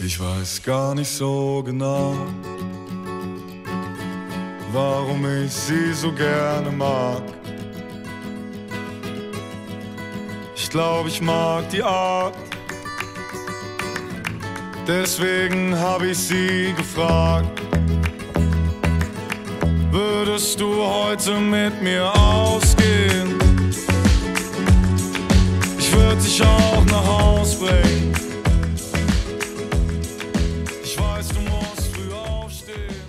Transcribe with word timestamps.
Ich 0.00 0.20
weiß 0.20 0.62
gar 0.62 0.94
nicht 0.94 1.10
so 1.10 1.60
genau, 1.66 2.14
warum 4.72 5.26
ich 5.44 5.52
sie 5.52 5.92
so 5.92 6.12
gerne 6.12 6.70
mag. 6.70 7.20
Ich 10.54 10.70
glaube, 10.70 11.08
ich 11.08 11.20
mag 11.20 11.68
die 11.70 11.82
Art. 11.82 12.36
Deswegen 14.86 15.76
habe 15.76 16.06
ich 16.10 16.18
sie 16.18 16.72
gefragt. 16.76 17.60
Würdest 19.90 20.60
du 20.60 20.80
heute 20.80 21.40
mit 21.40 21.82
mir 21.82 22.04
ausgehen? 22.14 23.36
Ich 25.76 25.92
würde 25.92 26.22
dich 26.22 26.40
auch 26.40 26.84
nach 26.84 27.04
Haus 27.04 27.58
bringen. 27.58 28.07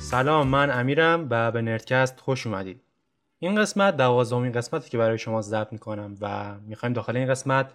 سلام 0.10 0.48
من 0.48 0.72
امیرم 0.72 1.28
و 1.30 1.52
به 1.52 1.62
نردکست 1.62 2.20
خوش 2.20 2.48
اومدید. 2.48 2.82
این 3.40 3.56
قسمت 3.56 3.98
دوازدهمین 3.98 4.52
قسمتی 4.52 4.90
که 4.90 4.98
برای 4.98 5.18
شما 5.18 5.42
ضبط 5.42 5.74
می‌کنم 5.74 6.18
و 6.22 6.54
می‌خوایم 6.60 6.94
داخل 6.94 7.18
این 7.18 7.28
قسمت 7.28 7.72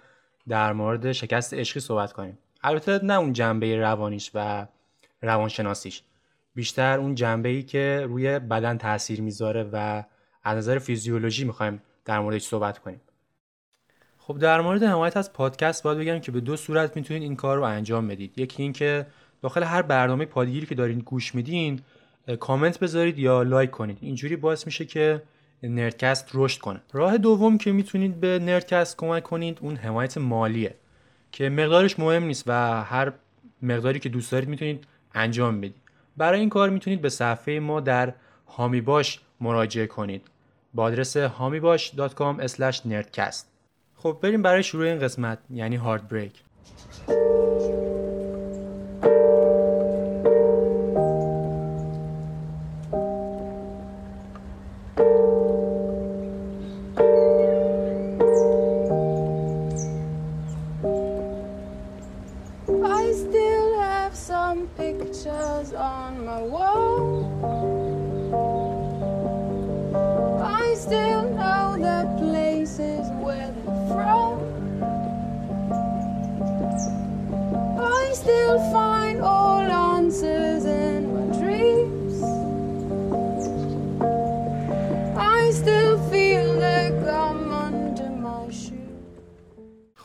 در 0.49 0.73
مورد 0.73 1.13
شکست 1.13 1.55
عشقی 1.55 1.81
صحبت 1.81 2.13
کنیم. 2.13 2.39
البته 2.63 3.01
نه 3.05 3.15
اون 3.15 3.33
جنبه 3.33 3.77
روانیش 3.77 4.31
و 4.35 4.67
روانشناسیش 5.23 6.03
بیشتر 6.55 6.99
اون 6.99 7.15
جنبه 7.15 7.49
ای 7.49 7.63
که 7.63 8.05
روی 8.09 8.39
بدن 8.39 8.79
تاثیر 8.79 9.21
می‌ذاره 9.21 9.71
و 9.73 10.03
از 10.45 10.59
نظر 10.59 10.79
فیزیولوژی 10.79 11.45
می‌خوایم 11.45 11.83
در 12.05 12.21
موردش 12.21 12.43
صحبت 12.43 12.79
کنیم. 12.79 13.01
خب 14.19 14.39
در 14.39 14.61
مورد 14.61 14.83
حمایت 14.83 15.17
از 15.17 15.33
پادکست 15.33 15.83
باید 15.83 15.99
بگم 15.99 16.19
که 16.19 16.33
به 16.33 16.41
دو 16.41 16.57
صورت 16.57 16.97
می‌تونید 16.97 17.23
این 17.23 17.37
کار 17.37 17.57
رو 17.57 17.63
انجام 17.63 18.09
بدید. 18.09 18.39
یکی 18.39 18.63
اینکه 18.63 19.07
داخل 19.43 19.63
هر 19.63 19.83
برنامه 19.83 20.25
پادگیری 20.25 20.67
که 20.67 20.75
دارین 20.75 20.99
گوش 20.99 21.35
میدین 21.35 21.81
کامنت 22.41 22.79
بذارید 22.79 23.19
یا 23.19 23.43
لایک 23.43 23.71
کنید. 23.71 23.99
اینجوری 24.01 24.37
باعث 24.37 24.67
میشه 24.67 24.85
که 24.85 25.23
نردکست 25.63 26.31
رشد 26.35 26.61
کنه. 26.61 26.81
راه 26.93 27.19
دوم 27.19 27.59
که 27.59 27.73
می‌تونید 27.73 28.21
به 28.21 28.39
نردکست 28.39 28.97
کمک 28.97 29.23
کنید 29.23 29.59
اون 29.61 29.77
حمایت 29.77 30.19
مالیه 30.19 30.75
که 31.33 31.49
مقدارش 31.49 31.99
مهم 31.99 32.25
نیست 32.25 32.45
و 32.47 32.83
هر 32.83 33.13
مقداری 33.63 33.99
که 33.99 34.09
دوست 34.09 34.33
دارید 34.33 34.49
می‌تونید 34.49 34.85
انجام 35.15 35.61
بدید. 35.61 35.75
برای 36.17 36.41
این 36.41 36.49
کار 36.49 36.71
می‌تونید 36.71 37.03
به 37.03 37.09
صفحه 37.09 37.61
ما 37.61 37.81
در 37.81 38.15
هامی 38.47 38.81
باش 38.81 39.21
مراجعه 39.41 39.87
کنید. 39.87 40.23
با 40.75 40.83
آدرس 40.83 41.17
hamibash.com 41.17 42.47
nerdcast 42.89 43.45
خب 43.97 44.19
بریم 44.23 44.43
برای 44.43 44.63
شروع 44.63 44.87
این 44.87 44.99
قسمت 44.99 45.39
یعنی 45.51 45.77
هارد 45.77 46.09
بریک. 46.09 46.33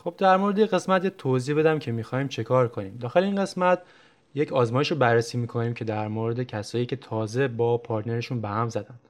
خب 0.04 0.14
در 0.18 0.36
مورد 0.36 0.60
قسمت 0.60 1.04
یه 1.04 1.10
توضیح 1.10 1.54
بدم 1.56 1.78
که 1.78 1.92
می‌خوایم 1.92 2.28
چه 2.28 2.44
کار 2.44 2.68
کنیم. 2.68 2.96
داخل 3.00 3.24
این 3.24 3.42
قسمت 3.42 3.82
یک 4.34 4.52
آزمایش 4.52 4.90
رو 4.90 4.96
بررسی 4.96 5.38
می‌کنیم 5.38 5.74
که 5.74 5.84
در 5.84 6.08
مورد 6.08 6.42
کسایی 6.42 6.86
که 6.86 6.96
تازه 6.96 7.48
با 7.48 7.78
پارتنرشون 7.78 8.40
به 8.40 8.48
هم 8.48 8.68
زدن. 8.68 9.00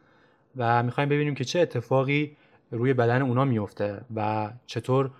و 0.56 0.82
می‌خوایم 0.82 1.08
ببینیم 1.08 1.34
که 1.34 1.44
چه 1.44 1.60
اتفاقی 1.60 2.36
روی 2.70 2.94
بدن 2.94 3.22
اونا 3.22 3.44
میفته 3.44 4.00
و 4.14 4.50
چطور 4.66 5.10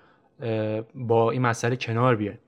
با 0.95 1.31
این 1.31 1.43
مسئله 1.43 1.77
کنار 1.77 2.17
بیایم. 2.17 2.39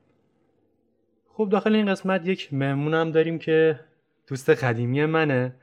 خب 1.28 1.49
داخل 1.49 1.75
این 1.75 1.87
قسمت 1.87 2.27
یک 2.27 2.55
مهمونم 2.55 3.11
داریم 3.11 3.38
که 3.38 3.81
دوست 4.27 4.50
قدیمی 4.50 5.06
منه 5.06 5.55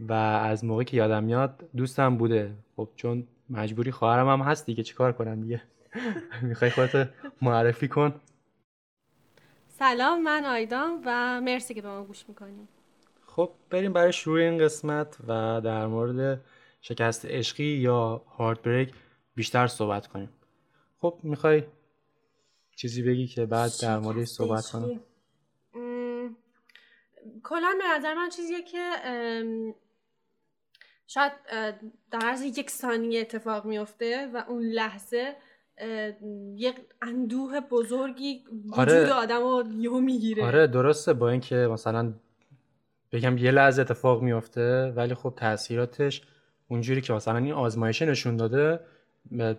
و 0.00 0.12
از 0.12 0.64
موقعی 0.64 0.84
که 0.84 0.96
یادم 0.96 1.24
میاد 1.24 1.64
دوستم 1.76 2.16
بوده. 2.16 2.52
خب 2.76 2.88
چون 2.96 3.26
مجبوری 3.50 3.90
خواهرم 3.90 4.28
هم 4.28 4.40
هست 4.40 4.66
دیگه 4.66 4.82
چیکار 4.82 5.12
کنم 5.12 5.40
دیگه. 5.40 5.62
می‌خوای 6.42 6.70
خودت 6.70 7.08
معرفی 7.42 7.88
کن. 7.88 8.20
سلام 9.68 10.22
من 10.22 10.44
آیدام 10.44 11.02
و 11.04 11.40
مرسی 11.40 11.74
که 11.74 11.82
به 11.82 11.88
ما 11.88 12.04
گوش 12.04 12.28
می‌کنی. 12.28 12.68
خب 13.26 13.50
بریم 13.70 13.92
برای 13.92 14.12
شروع 14.12 14.40
این 14.40 14.58
قسمت 14.58 15.16
و 15.28 15.60
در 15.64 15.86
مورد 15.86 16.40
شکست 16.80 17.26
عشقی 17.26 17.64
یا 17.64 18.22
هارد 18.38 18.62
بریک 18.62 18.94
بیشتر 19.34 19.66
صحبت 19.66 20.06
کنیم. 20.06 20.28
خب 20.98 21.18
می‌خوای 21.22 21.62
چیزی 22.76 23.02
بگی 23.02 23.26
که 23.26 23.46
بعد 23.46 23.70
در 23.82 23.98
مورد 23.98 24.24
صحبت 24.24 24.66
کنم 24.66 25.00
کلا 27.42 27.74
به 27.78 27.98
نظر 27.98 28.14
من 28.14 28.28
چیزیه 28.28 28.62
که 28.62 28.92
شاید 31.06 31.32
در 32.10 32.18
عرض 32.20 32.42
یک 32.42 32.70
ثانیه 32.70 33.20
اتفاق 33.20 33.64
میفته 33.64 34.30
و 34.34 34.44
اون 34.48 34.62
لحظه 34.62 35.36
یک 36.56 36.74
اندوه 37.02 37.60
بزرگی 37.70 38.44
وجود 38.66 38.78
آره. 38.78 39.12
آدم 39.12 39.40
رو 39.40 39.64
یهو 39.76 40.00
می‌گیره. 40.00 40.44
آره 40.44 40.66
درسته 40.66 41.12
با 41.12 41.30
اینکه 41.30 41.56
مثلا 41.56 42.12
بگم 43.12 43.38
یه 43.38 43.50
لحظه 43.50 43.82
اتفاق 43.82 44.22
میفته 44.22 44.92
ولی 44.96 45.14
خب 45.14 45.32
تاثیراتش 45.36 46.22
اونجوری 46.68 47.00
که 47.00 47.12
مثلا 47.12 47.38
این 47.38 47.52
آزمایشه 47.52 48.06
نشون 48.06 48.36
داده 48.36 48.80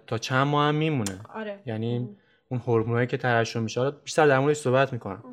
تا 0.08 0.18
چند 0.18 0.48
ماه 0.48 0.68
هم 0.68 0.76
میمونه. 0.76 1.20
آره. 1.34 1.60
یعنی 1.66 2.10
اون 2.50 2.60
هورمونایی 2.60 3.08
که 3.08 3.18
ترشح 3.18 3.60
میشه 3.60 3.92
بیشتر 3.92 4.28
در 4.28 4.40
موردش 4.40 4.58
صحبت 4.58 4.94
می‌کنم. 4.94 5.24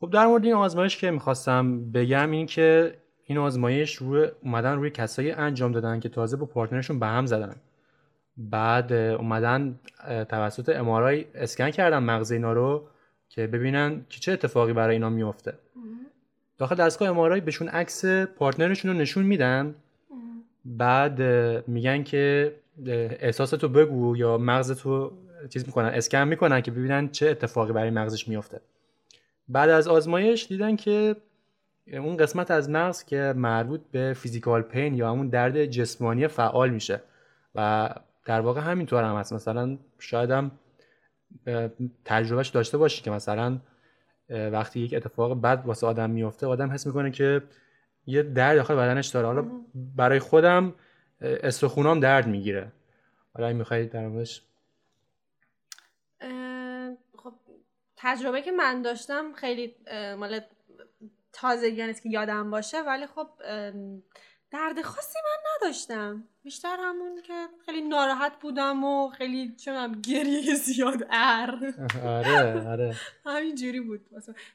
خب 0.00 0.10
در 0.10 0.26
مورد 0.26 0.44
این 0.44 0.54
آزمایش 0.54 0.96
که 0.96 1.10
می‌خواستم 1.10 1.90
بگم 1.90 2.30
این 2.30 2.46
که 2.46 2.98
این 3.24 3.38
آزمایش 3.38 3.94
روی 3.94 4.28
اومدن 4.42 4.76
روی 4.76 4.90
کسایی 4.90 5.30
انجام 5.30 5.72
دادن 5.72 6.00
که 6.00 6.08
تازه 6.08 6.36
با 6.36 6.46
پارتنرشون 6.46 6.98
به 6.98 7.06
هم 7.06 7.26
زدن. 7.26 7.56
بعد 8.36 8.92
اومدن 8.92 9.80
توسط 10.28 10.68
امارای 10.68 11.24
اسکن 11.34 11.70
کردن 11.70 11.98
مغز 11.98 12.32
اینا 12.32 12.52
رو 12.52 12.88
که 13.28 13.46
ببینن 13.46 14.04
که 14.08 14.20
چه 14.20 14.32
اتفاقی 14.32 14.72
برای 14.72 14.94
اینا 14.94 15.10
میفته 15.10 15.54
داخل 16.58 16.74
دستگاه 16.74 17.08
امارای 17.08 17.40
بهشون 17.40 17.68
عکس 17.68 18.04
پارتنرشون 18.04 18.90
رو 18.90 18.96
نشون 18.96 19.24
میدن. 19.24 19.74
بعد 20.64 21.22
میگن 21.68 22.02
که 22.02 22.54
احساستو 22.86 23.68
بگو 23.68 24.16
یا 24.16 24.38
مغزتو 24.38 25.12
چیز 25.48 25.66
می‌کنن 25.66 25.88
اسکن 25.88 26.28
می‌کنن 26.28 26.60
که 26.60 26.70
ببینن 26.70 27.08
چه 27.08 27.30
اتفاقی 27.30 27.72
برای 27.72 27.90
مغزش 27.90 28.28
میفته 28.28 28.60
بعد 29.48 29.70
از 29.70 29.88
آزمایش 29.88 30.46
دیدن 30.46 30.76
که 30.76 31.16
اون 31.92 32.16
قسمت 32.16 32.50
از 32.50 32.70
مغز 32.70 33.04
که 33.04 33.34
مربوط 33.36 33.80
به 33.92 34.12
فیزیکال 34.16 34.62
پین 34.62 34.94
یا 34.94 35.10
همون 35.10 35.28
درد 35.28 35.64
جسمانی 35.64 36.26
فعال 36.26 36.70
میشه 36.70 37.00
و 37.54 37.88
در 38.24 38.40
واقع 38.40 38.60
همینطور 38.60 39.04
هم 39.04 39.16
هست. 39.16 39.32
مثلا 39.32 39.78
شاید 39.98 40.30
هم 40.30 40.50
تجربهش 42.04 42.48
داشته 42.48 42.78
باشی 42.78 43.02
که 43.02 43.10
مثلا 43.10 43.58
وقتی 44.28 44.80
یک 44.80 44.94
اتفاق 44.94 45.40
بد 45.40 45.62
واسه 45.66 45.86
آدم 45.86 46.10
میفته 46.10 46.46
آدم 46.46 46.70
حس 46.70 46.86
می‌کنه 46.86 47.10
که 47.10 47.42
یه 48.06 48.22
درد 48.22 48.56
داخل 48.56 48.74
بدنش 48.74 49.08
داره. 49.08 49.26
حالا 49.26 49.44
برای 49.74 50.18
خودم 50.18 50.74
استخونام 51.20 52.00
درد 52.00 52.26
می‌گیره. 52.26 52.72
حالا 53.34 53.48
این 53.48 53.56
میخوایی 53.56 53.86
در 53.86 54.08
موردش؟ 54.08 54.42
خب 57.18 57.32
تجربه 57.96 58.42
که 58.42 58.52
من 58.52 58.82
داشتم 58.82 59.32
خیلی 59.32 59.74
مال 60.18 60.40
تازگی 61.32 61.86
نیست 61.86 62.02
که 62.02 62.08
یادم 62.08 62.50
باشه 62.50 62.82
ولی 62.82 63.06
خب 63.06 63.28
درد 64.52 64.82
خاصی 64.82 65.18
من 65.24 65.50
نداشتم. 65.66 66.24
بیشتر 66.44 66.76
همون 66.80 67.22
که 67.26 67.46
خیلی 67.66 67.80
ناراحت 67.80 68.32
بودم 68.40 68.84
و 68.84 69.08
خیلی 69.08 69.56
چونم 69.64 69.92
گریه 69.92 70.54
زیاد 70.54 71.06
ار. 71.10 71.58
آره 72.04 72.68
آره. 72.68 72.94
همین 73.26 73.54
جوری 73.54 73.80
بود. 73.80 74.00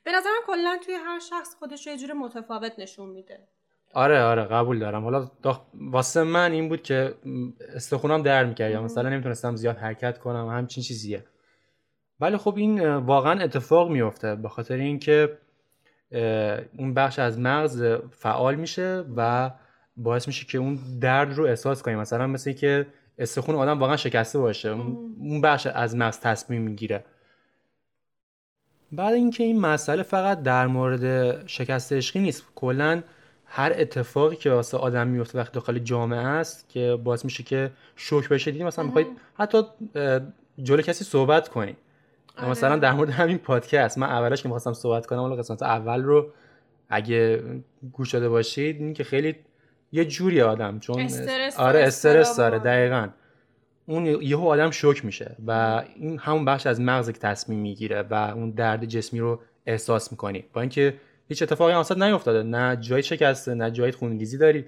به 0.04 0.12
نظرم 0.12 0.42
کلا 0.48 0.78
توی 0.86 0.94
هر 0.94 1.20
شخص 1.20 1.56
خودش 1.56 1.88
یه 1.88 1.98
جور 1.98 2.14
متفاوت 2.14 2.80
نشون 2.80 3.10
میده. 3.10 3.40
آره 3.94 4.22
آره 4.22 4.44
قبول 4.44 4.80
دارم. 4.80 5.04
حالا 5.04 5.32
واسه 5.74 6.24
من 6.24 6.52
این 6.52 6.70
بود 6.70 6.82
که 6.82 7.16
استخونام 7.76 8.22
درد 8.22 8.48
می‌کرد. 8.48 8.72
یا 8.72 8.82
مثلا 8.82 9.10
نمی‌تونستم 9.10 9.56
زیاد 9.56 9.78
حرکت 9.78 10.18
کنم 10.18 10.48
همچین 10.48 10.84
چیزیه. 10.84 11.26
ولی 12.20 12.38
خب 12.38 12.56
این 12.58 12.96
واقعا 12.96 13.44
اتفاق 13.44 13.90
میفته 13.90 14.36
به 14.36 14.50
خاطر 14.50 14.76
اینکه 14.76 15.38
اون 16.78 16.94
بخش 16.94 17.20
از 17.20 17.40
مغز 17.40 17.84
فعال 18.12 18.56
میشه 18.56 19.06
و 19.16 19.52
باعث 19.98 20.28
میشه 20.28 20.46
که 20.46 20.58
اون 20.58 20.80
درد 21.02 21.34
رو 21.34 21.44
احساس 21.44 21.82
کنیم. 21.82 22.00
مثلا 22.00 22.28
مثل 22.28 22.52
که 22.52 22.88
استخون 23.18 23.56
آدم 23.56 23.80
واقعا 23.80 23.98
شکسته 23.98 24.40
باشه. 24.40 24.70
اون 24.70 25.16
اون 25.20 25.42
بخش 25.42 25.68
از 25.68 25.96
مغز 25.96 26.20
تصمیم 26.20 26.62
می‌گیره. 26.62 27.04
بعد 28.92 29.14
اینکه 29.14 29.44
این 29.44 29.60
مسئله 29.60 30.04
فقط 30.04 30.44
در 30.44 30.68
مورد 30.68 31.48
شکست 31.48 31.94
عشقی 31.94 32.20
نیست. 32.20 32.44
کلا 32.56 33.04
هر 33.46 33.74
اتفاقی 33.76 34.36
که 34.36 34.52
واسه 34.52 34.78
آدم 34.78 35.08
میفته 35.08 35.40
وقتی 35.40 35.54
داخل 35.54 35.80
جامعه 35.80 36.20
است 36.20 36.70
که 36.70 37.00
باعث 37.04 37.26
میشه 37.26 37.44
که 37.44 37.72
شوک 37.96 38.30
بشه. 38.30 38.52
دیدیم 38.52 38.68
مثلا 38.68 38.86
می‌خواید 38.86 39.08
حتی 39.38 39.58
اه، 39.96 40.20
جلو 40.64 40.82
کسی 40.82 41.04
صحبت 41.04 41.50
کنی. 41.50 41.76
آره. 42.38 42.50
مثلا 42.50 42.78
در 42.78 42.92
مورد 42.92 43.10
همین 43.10 43.38
پادکست. 43.38 43.98
من 43.98 44.08
اولش 44.08 44.44
که 44.44 44.50
می‌خواستم 44.50 44.74
صحبت 44.74 45.06
کنم 45.06 45.24
ولی 45.24 45.36
قسمت 45.36 45.64
اول 45.64 46.04
رو 46.04 46.32
اگه 46.90 47.44
گوش 47.92 48.14
داده 48.14 48.30
باشید 48.30 48.82
این 48.82 48.94
که 48.94 49.04
خیلی 49.04 49.36
یه 49.92 50.06
جوری 50.06 50.42
آدم 50.42 50.80
چون 50.80 51.00
استرس 51.00 51.60
آره 51.60 51.80
استرس 51.84 52.38
داره 52.38 52.57
و- 52.57 52.63
دقیقا. 52.63 53.10
اون 53.86 54.06
یهو 54.06 54.48
آدم 54.48 54.72
شوک 54.72 55.06
میشه 55.06 55.36
و 55.48 55.84
این 55.95 56.19
همون 56.19 56.45
بخش 56.45 56.68
از 56.68 56.81
مغز 56.81 57.12
که 57.12 57.19
تصمیم 57.19 57.60
می‌گیره 57.60 58.01
و 58.01 58.13
اون 58.13 58.51
درد 58.51 58.86
جسمی 58.86 59.19
رو 59.19 59.39
احساس 59.66 60.12
می‌کنی. 60.12 60.45
با 60.54 60.62
اینکه 60.62 60.94
هیچ 61.30 61.42
اتفاقی 61.44 61.74
واسط 61.74 61.98
نیفتاده. 61.98 62.44
نه 62.44 62.75
جای 62.81 63.04
شکسته 63.04 63.54
نه 63.54 63.72
جای 63.72 63.92
خونریزی 63.92 64.38
داری. 64.38 64.66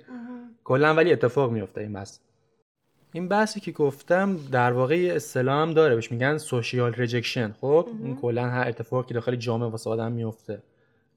کلا 0.64 0.94
ولی 0.94 1.12
اتفاق 1.14 1.52
میفته 1.52 1.82
این 1.82 1.94
بحث. 1.94 2.20
این 3.14 3.28
بحثی 3.28 3.60
که 3.60 3.72
گفتم 3.72 4.38
در 4.52 4.72
واقع 4.72 5.12
اصطلاح 5.16 5.62
هم 5.62 5.74
داره. 5.74 5.96
بهش 5.96 6.12
میگن 6.12 6.38
social 6.38 6.94
rejection 6.94 7.52
خب 7.62 7.88
این 8.04 8.16
کلا 8.16 8.50
هر 8.50 8.68
اتفاقی 8.68 9.08
که 9.08 9.14
داخل 9.14 9.36
جامعه 9.36 9.70
واسه 9.70 9.90
آدم 9.90 10.12
میفته 10.12 10.62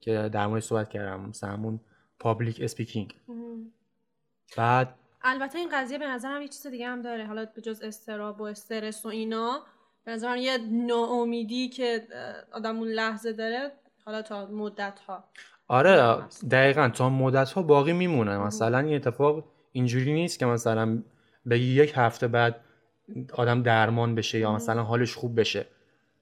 که 0.00 0.30
در 0.32 0.46
مورد 0.46 0.62
صحبت 0.62 0.90
کردم 0.90 1.28
مثلا 1.28 1.50
همون 1.50 1.80
public 2.18 2.60
speaking 2.60 3.14
بعد 4.56 4.94
البته 5.24 5.58
این 5.58 5.68
قضیه 5.72 5.98
به 5.98 6.06
نظرم 6.06 6.42
یه 6.42 6.48
چیز 6.48 6.66
دیگه 6.66 6.86
هم 6.86 7.02
داره. 7.02 7.26
حالا 7.26 7.46
به 7.54 7.60
جز 7.60 7.82
اضطراب 7.82 8.40
و 8.40 8.44
استرس 8.44 9.06
و 9.06 9.08
اینا 9.08 9.62
به 10.04 10.12
نظرم 10.12 10.36
یه 10.36 10.58
ناامیدی 10.70 11.68
که 11.68 12.06
آدم 12.52 12.78
اون 12.78 12.88
لحظه 12.88 13.32
داره 13.32 13.72
حالا 14.04 14.22
تا 14.22 14.46
مدت 14.46 15.00
ها 15.00 15.24
آره 15.68 16.22
دقیقا 16.50 16.88
تا 16.88 17.10
مدت 17.10 17.52
ها 17.52 17.62
باقی 17.62 17.92
میمونه. 17.92 18.38
مثلا 18.38 18.78
این 18.78 18.94
اتفاق 18.96 19.44
اینجوری 19.72 20.12
نیست 20.12 20.38
که 20.38 20.46
مثلا 20.46 21.02
بگی 21.50 21.82
یک 21.82 21.92
هفته 21.96 22.28
بعد 22.28 22.60
آدم 23.32 23.62
درمان 23.62 24.14
بشه 24.14 24.38
یا 24.38 24.52
مثلا 24.52 24.82
حالش 24.82 25.14
خوب 25.14 25.40
بشه. 25.40 25.66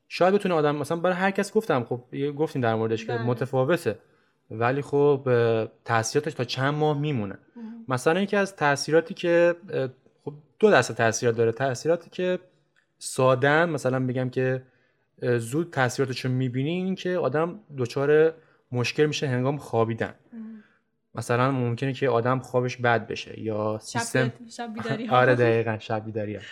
شاید 0.09 0.35
بتونه 0.35 0.55
آدم 0.55 0.77
مثلا 0.77 0.97
برای 0.97 1.17
هر 1.17 1.31
کس 1.31 1.53
گفتم 1.53 1.85
خب 1.85 2.05
گفتیم 2.39 2.63
در 2.63 2.75
موردش 2.75 3.07
که 3.07 3.13
بله. 3.13 3.23
متفاوته. 3.23 3.99
ولی 4.51 4.83
خب 4.83 5.29
تاثیراتش 5.85 6.35
تا 6.35 6.45
چند 6.45 6.75
ماه 6.75 6.99
میمونه. 6.99 7.39
مثلا 7.89 8.21
یکی 8.21 8.37
از 8.37 8.57
تاثیراتی 8.57 9.15
که 9.15 9.55
خب 10.25 10.35
دو 10.59 10.71
دسته 10.71 10.95
تاثیرات 10.95 11.37
داره. 11.37 11.53
تاثیراتی 11.53 12.11
که 12.11 12.39
سادن 12.99 13.69
مثلا 13.71 14.07
بگم 14.07 14.31
که 14.31 14.63
زود 15.39 15.71
تاثیراتش 15.71 16.25
رو 16.25 16.31
می‌بینی 16.31 16.71
این 16.71 16.95
که 16.95 17.17
آدم 17.19 17.61
دچار 17.79 18.35
مشکل 18.73 19.07
میشه 19.07 19.29
هنگام 19.29 19.57
خوابیدن. 19.57 20.15
مثلا 21.15 21.51
ممکنه 21.51 21.93
که 21.93 22.09
آدم 22.09 22.39
خوابش 22.39 22.77
بد 22.77 23.07
بشه 23.07 23.41
یا 23.41 23.79
سیستم 23.83 24.33
شب, 24.51 24.75
بیداری 24.75 25.09
آره 25.21 25.35
دقیقا 25.35 25.79
شب 25.79 26.05
بیداری 26.05 26.35
ها. 26.35 26.43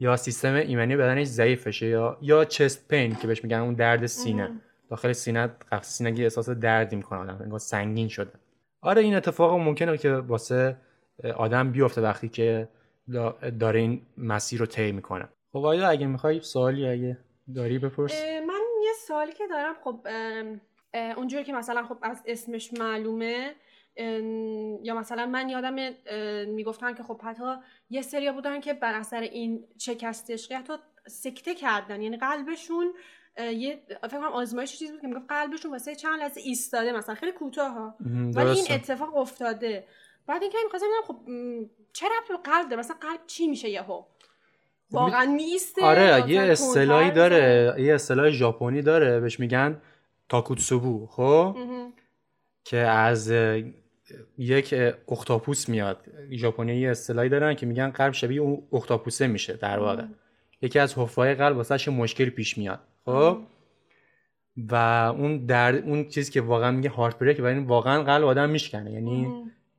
یا 0.00 0.16
سیستم 0.16 0.54
ایمنی 0.54 0.96
بدنش 0.96 1.26
ضعیف 1.26 1.66
بشه 1.66 1.86
یا 1.86 2.18
یا 2.20 2.44
چست 2.44 2.88
پین 2.88 3.14
که 3.14 3.26
بهش 3.26 3.44
میگن 3.44 3.58
اون 3.58 3.74
درد 3.74 4.06
سینه. 4.06 4.50
داخل 4.90 5.12
سینه 5.12 5.46
قفسه 5.46 5.90
سینگی 5.90 6.22
احساس 6.22 6.50
دردی 6.50 6.96
می‌کنه 6.96 7.18
آدم 7.18 7.38
انگار 7.42 7.58
سنگین 7.58 8.08
شده. 8.08 8.32
آره 8.82 9.02
این 9.02 9.14
اتفاق 9.14 9.60
ممکنه 9.60 9.98
که 9.98 10.12
واسه 10.12 10.76
آدم 11.36 11.72
بیفته 11.72 12.00
وقتی 12.00 12.28
که 12.28 12.68
دا- 13.10 13.50
داره 13.60 13.80
این 13.80 14.02
مسیر 14.18 14.60
رو 14.60 14.66
طی 14.66 14.92
می‌کنه. 14.92 15.28
خب 15.52 15.64
آیا 15.64 15.88
اگه 15.88 16.06
می‌خوای 16.06 16.40
سوالی 16.40 16.88
اگه 16.88 17.18
داری 17.54 17.78
بپرس؟ 17.78 18.22
من 18.22 18.60
یه 18.84 18.92
سوالی 19.06 19.32
که 19.32 19.44
دارم 19.50 19.74
خب 19.84 20.06
اونجوری 21.16 21.44
که 21.44 21.52
مثلا 21.52 21.82
خب 21.82 21.98
از 22.02 22.22
اسمش 22.26 22.72
معلومه 22.72 23.54
یا 24.82 24.94
مثلا 24.94 25.26
من 25.26 25.48
یادم 25.48 25.94
می‌گفتن 26.48 26.94
که 26.94 27.02
خب 27.02 27.20
حتی 27.22 27.54
یه 27.90 28.02
سریا 28.02 28.32
بودن 28.32 28.60
که 28.60 28.74
بر 28.74 28.94
اثر 28.94 29.20
این 29.20 29.64
شکست 29.78 30.30
عشقی 30.30 30.54
حتی 30.54 30.72
سکته 31.08 31.54
کردن. 31.54 32.02
یعنی 32.02 32.16
قلبشون 32.16 32.94
یه 33.38 33.82
فکر 34.02 34.08
کنم 34.08 34.32
آزمایش 34.32 34.78
چیزی 34.78 34.92
بود 34.92 35.00
که 35.00 35.06
می‌گفت 35.06 35.26
قلبشون 35.28 35.70
واسه 35.70 35.94
چند 35.94 36.20
لحظه 36.20 36.40
ایستاده 36.40 36.92
مثلا. 36.92 37.14
خیلی 37.14 37.32
کوتاه 37.32 37.72
ها 37.72 37.94
ولی 38.34 38.50
این. 38.50 38.64
اتفاق 38.70 39.16
افتاده. 39.16 39.84
بعد 40.26 40.42
اینکه 40.42 40.58
می‌خواستم 40.64 40.86
ببینم 40.86 41.02
خب 41.06 41.16
ربطی 42.06 42.32
به 42.32 42.50
قلب 42.50 42.68
داره؟ 42.68 42.76
مثلا 42.76 42.96
قلب 43.00 43.20
چی 43.26 43.48
میشه 43.48 43.68
یهو؟ 43.68 44.02
واقعا 44.90 45.26
میسته 45.26 45.84
آره 45.84 46.30
یه 46.30 46.40
اصطلاحی 46.40 47.10
داره. 47.10 47.74
یه 47.78 47.94
اصطلاح 47.94 48.30
ژاپنی 48.30 48.82
داره. 48.82 49.20
بهش 49.20 49.40
میگن 49.40 49.82
تاکوتسوبو 50.28 51.06
خب؟ 51.06 51.56
که 52.64 52.76
از 52.76 53.32
یک 54.38 54.74
اختاپوس 55.08 55.68
میاد. 55.68 56.04
ژاپنی 56.32 56.76
یه 56.76 56.90
اصطلاحی 56.90 57.28
دارن 57.28 57.54
که 57.54 57.66
میگن 57.66 57.90
قلب 57.90 58.12
شبیه 58.12 58.40
اون 58.40 58.68
اختاپوسه 58.72 59.26
میشه 59.26 59.52
در 59.52 59.78
واقع. 59.78 60.04
یکی 60.62 60.78
از 60.78 60.98
حفره‌های 60.98 61.34
قلب 61.34 61.56
واسه 61.56 61.90
مشکلی 61.90 62.30
پیش 62.30 62.58
میاد. 62.58 62.80
خب؟ 63.04 63.38
و 64.56 64.74
اون 65.18 65.46
در 65.46 65.76
اون 65.76 66.08
چیزی 66.08 66.32
که 66.32 66.40
واقعا 66.40 66.70
میگه 66.70 66.90
هارت 66.90 67.18
بریک 67.18 67.40
و 67.40 67.44
این 67.44 67.64
واقعا 67.64 68.02
قلب 68.02 68.24
آدم 68.24 68.50
میشکنه. 68.50 68.92
یعنی 68.92 69.26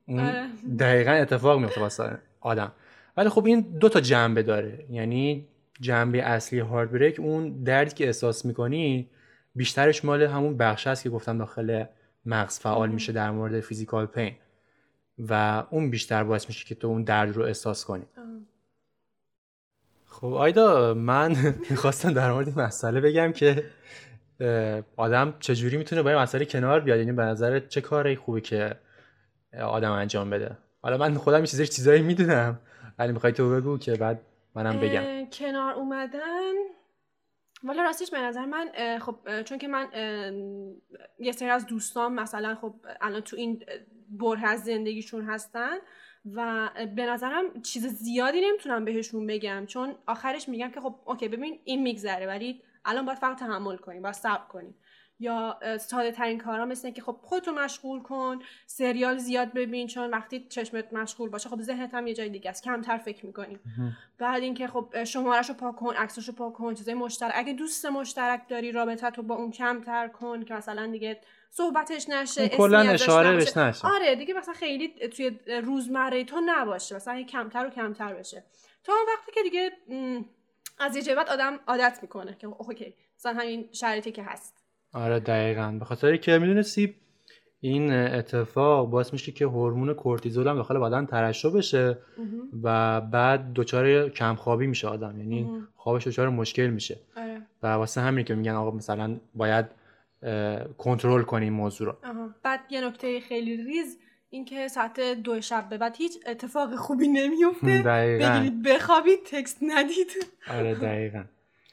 اون 0.06 0.20
آره. 0.20 0.46
دقیقا 0.78 1.10
اتفاق 1.10 1.60
میفته 1.60 1.80
واسه 1.80 2.18
آدم. 2.40 2.72
ولی 3.16 3.28
خب 3.28 3.46
این 3.46 3.60
دو 3.60 3.88
تا 3.88 4.00
جنبه 4.00 4.42
داره. 4.42 4.86
یعنی 4.90 5.48
جنبه 5.80 6.22
اصلی 6.22 6.58
هارت 6.58 6.90
بریک 6.90 7.20
اون 7.20 7.62
دردی 7.62 7.94
که 7.94 8.06
احساس 8.06 8.44
می‌کنی 8.44 9.10
بیشترش 9.54 10.04
مال 10.04 10.22
همون 10.22 10.56
بخش 10.56 10.86
هست 10.86 11.02
که 11.02 11.10
گفتم 11.10 11.38
داخل 11.38 11.84
مغز 12.26 12.58
فعال 12.58 12.88
میشه 12.88 13.12
در 13.12 13.30
مورد 13.30 13.60
فیزیکال 13.60 14.06
پین 14.06 14.34
و 15.18 15.64
اون 15.70 15.90
بیشتر 15.90 16.24
باعث 16.24 16.48
میشه 16.48 16.66
که 16.66 16.74
تو 16.74 16.88
اون 16.88 17.02
درد 17.02 17.36
رو 17.36 17.42
احساس 17.42 17.84
کنی. 17.84 18.04
خب 20.08 20.26
آیدا 20.26 20.94
من 20.94 21.36
می‌خواستم 21.70 22.12
در 22.12 22.32
مورد 22.32 22.48
این 22.48 22.60
مسئله 22.60 23.00
بگم 23.00 23.32
که 23.32 23.64
آدم 24.96 25.34
چجوری 25.40 25.76
می‌تونه 25.76 26.02
با 26.02 26.10
این 26.10 26.18
مسئله 26.18 26.44
کنار 26.44 26.80
بیاد؟ 26.80 26.98
یعنی 26.98 27.12
به 27.12 27.22
نظر 27.22 27.58
چه 27.58 27.80
کاری 27.80 28.16
خوبه 28.16 28.40
که 28.40 28.76
آدم 29.62 29.92
انجام 29.92 30.30
بده؟ 30.30 30.58
حالا 30.82 30.96
من 30.96 31.14
خودم 31.14 31.44
چیزش 31.44 31.68
چیزایی 31.68 32.02
می‌دونم 32.02 32.58
ولی 32.98 33.12
می‌خوای 33.12 33.32
تو 33.32 33.50
بگو 33.50 33.78
که 33.78 33.94
بعد 33.94 34.20
منم 34.54 34.80
بگم. 34.80 35.26
کنار 35.32 35.72
اومدن؟ 35.74 36.52
والا 37.64 37.82
راستش 37.82 38.10
به 38.10 38.18
نظر 38.20 38.44
من 38.44 38.68
خب 38.98 39.42
چون 39.42 39.58
که 39.58 39.68
من 39.68 39.86
یه 41.18 41.32
سری 41.32 41.48
از 41.50 41.66
دوستان 41.66 42.14
مثلا 42.14 42.54
خب 42.54 42.74
الان 43.00 43.20
تو 43.20 43.36
این 43.36 43.64
بره 44.10 44.48
از 44.48 44.64
زندگیشون 44.64 45.24
هستن 45.24 45.76
و 46.34 46.70
به 46.96 47.06
نظرم 47.06 47.62
چیز 47.62 47.86
زیادی 47.86 48.40
نمی‌تونم 48.40 48.84
بهشون 48.84 49.26
بگم. 49.26 49.66
چون 49.66 49.94
آخرش 50.06 50.48
میگم 50.48 50.70
که 50.70 50.80
خب 50.80 50.94
اوکی 51.04 51.28
ببین 51.28 51.58
این 51.64 51.82
میگذره 51.82 52.26
ولی 52.26 52.62
الان 52.84 53.06
باید 53.06 53.18
فقط 53.18 53.38
تحمل 53.38 53.76
کنیم 53.76 54.02
باید 54.02 54.14
صبر 54.14 54.48
کنیم. 54.48 54.74
یا 55.20 55.58
ساده 55.80 56.12
ترین 56.12 56.38
کارا 56.38 56.66
مثل 56.66 56.90
که 56.90 57.02
خب 57.02 57.16
خودتو 57.22 57.52
مشغول 57.52 58.02
کن 58.02 58.38
سریال 58.66 59.18
زیاد 59.18 59.52
ببین 59.52 59.86
چون 59.86 60.10
وقتی 60.10 60.46
چشمت 60.48 60.92
مشغول 60.92 61.30
باشه 61.30 61.48
خب 61.48 61.60
ذهنت 61.60 61.94
هم 61.94 62.06
یه 62.06 62.14
جای 62.14 62.28
دیگه 62.28 62.50
است. 62.50 62.64
کمتر 62.64 62.98
فکر 62.98 63.26
می‌کنی. 63.26 63.58
بعد 64.18 64.42
اینکه 64.42 64.66
خب 64.66 65.04
شمارهشو 65.04 65.54
پاک 65.54 65.76
کن 65.76 65.94
عکساشو 65.94 66.32
پاک 66.32 66.52
کن 66.52 66.74
چیزای 66.74 66.94
مشترک. 66.94 67.32
اگه 67.34 67.52
دوست 67.52 67.86
مشترک 67.86 68.48
داری 68.48 68.72
رابطت 68.72 69.16
رو 69.16 69.22
با 69.22 69.34
اون 69.34 69.50
کمتر 69.50 70.08
کن 70.08 70.44
که 70.44 70.54
مثلا 70.54 70.86
دیگه 70.86 71.20
صحبتش 71.50 72.08
نشه 72.08 72.48
کلا 72.48 72.78
اشاره. 72.80 73.36
بهش 73.36 73.56
نشه. 73.56 73.88
آره 73.88 74.16
دیگه 74.16 74.34
مثلا 74.34 74.54
خیلی 74.54 74.88
توی 74.88 75.30
روزمره 75.64 76.24
تو 76.24 76.36
نباشه 76.46 76.96
مثلا 76.96 77.22
کمتر 77.22 77.66
و 77.66 77.70
کمتر 77.70 78.14
بشه. 78.14 78.44
تا 78.84 78.92
اون 78.92 79.02
وقتی 79.16 79.32
که 79.32 79.42
دیگه 79.42 79.70
از 80.78 80.96
یه 80.96 81.14
بعد 81.14 81.28
آدم 81.28 81.60
عادت 81.66 81.98
می‌کنه 82.02 82.36
که 82.38 82.46
اوکی 82.46 82.94
مثلا 83.18 83.32
همین 83.32 83.68
شرایطی 83.72 84.12
که 84.12 84.22
هست. 84.22 84.54
آره 84.92 85.20
دقیقا. 85.20 85.76
به 85.78 85.84
خاطر 85.84 86.16
که 86.16 86.38
می‌دونستی 86.38 86.94
این 87.60 87.92
اتفاق 87.92 88.90
باعث 88.90 89.12
میشه 89.12 89.32
که 89.32 89.44
هورمون 89.44 89.94
کورتیزول 89.94 90.48
هم 90.48 90.56
داخل 90.56 90.78
بدن 90.78 91.06
ترشح 91.06 91.50
بشه 91.50 91.98
و 92.62 93.00
بعد 93.00 93.52
دچار 93.54 94.08
کمخوابی 94.08 94.66
میشه 94.66 94.88
آدم. 94.88 95.20
یعنی 95.20 95.62
خوابش 95.76 96.06
دچار 96.06 96.28
مشکل 96.28 96.66
میشه. 96.66 97.00
آره. 97.16 97.42
و 97.62 97.66
واسه 97.66 98.00
همینه 98.00 98.24
که 98.24 98.34
میگن 98.34 98.54
آقا 98.54 98.70
مثلا 98.70 99.20
باید 99.34 99.66
کنترل 100.78 101.22
کنیم 101.22 101.52
موضوع 101.52 101.86
رو. 101.86 101.96
بعد 102.42 102.60
یه 102.70 102.86
نکته 102.86 103.20
خیلی 103.20 103.56
ریز 103.56 103.98
اینکه 104.30 104.68
ساعت 104.68 105.00
دو 105.00 105.40
شب 105.40 105.68
به 105.68 105.78
بعد 105.78 105.96
هیچ 105.96 106.12
اتفاق 106.26 106.76
خوبی 106.76 107.08
نمیفته. 107.08 107.82
دقیقاً. 107.86 108.28
بگیرید 108.28 108.62
بخوابید 108.62 109.18
تکست 109.26 109.58
ندید. 109.62 110.26
آره 110.58 110.74
دقیقا. 110.74 111.24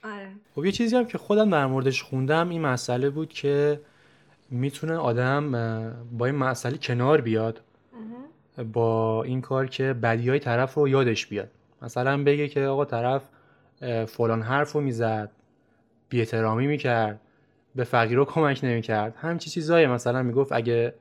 آره. 0.03 0.31
خب 0.55 0.65
یه 0.65 0.71
چیزی 0.71 0.95
هم 0.95 1.05
که 1.05 1.17
خودم 1.17 1.49
در 1.49 1.65
موردش 1.65 2.03
خوندم 2.03 2.49
این 2.49 2.61
مسئله 2.61 3.09
بود 3.09 3.29
که 3.29 3.81
می‌تونه 4.49 4.93
آدم 4.95 5.51
با 6.11 6.25
این 6.25 6.35
مسئله 6.35 6.77
کنار 6.77 7.21
بیاد. 7.21 7.61
با 8.73 9.23
این 9.23 9.41
کار 9.41 9.67
که 9.67 9.93
بدی 9.93 10.29
های 10.29 10.39
طرف 10.39 10.73
رو 10.73 10.87
یادش 10.87 11.27
بیاد. 11.27 11.51
مثلا 11.81 12.23
بگه 12.23 12.47
که 12.47 12.61
آقا 12.61 12.85
طرف 12.85 13.29
فلان 14.07 14.41
حرف 14.41 14.71
رو 14.71 14.81
می‌زد 14.81 15.31
بیاحترامی 16.09 16.67
می‌کرد. 16.67 17.21
به 17.75 17.83
فقیرها 17.83 18.25
کمک 18.25 18.59
نمی‌کرد. 18.63 19.15
همچی 19.15 19.49
چیزایی 19.49 19.87
مثلا 19.87 20.23
می‌گفت 20.23 20.51
اگه 20.51 20.95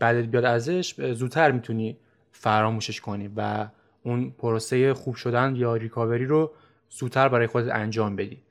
بدت 0.00 0.24
بیاد 0.24 0.44
ازش 0.44 1.12
زودتر 1.12 1.50
می‌تونی 1.50 1.96
فراموشش 2.32 3.00
کنی 3.00 3.30
و 3.36 3.68
اون 4.02 4.30
پروسه 4.30 4.94
خوب 4.94 5.14
شدن 5.14 5.56
یا 5.56 5.76
ریکاوری 5.76 6.26
رو 6.26 6.52
زودتر 6.90 7.28
برای 7.28 7.46
خودت 7.46 7.74
انجام 7.74 8.16
بدی. 8.16 8.42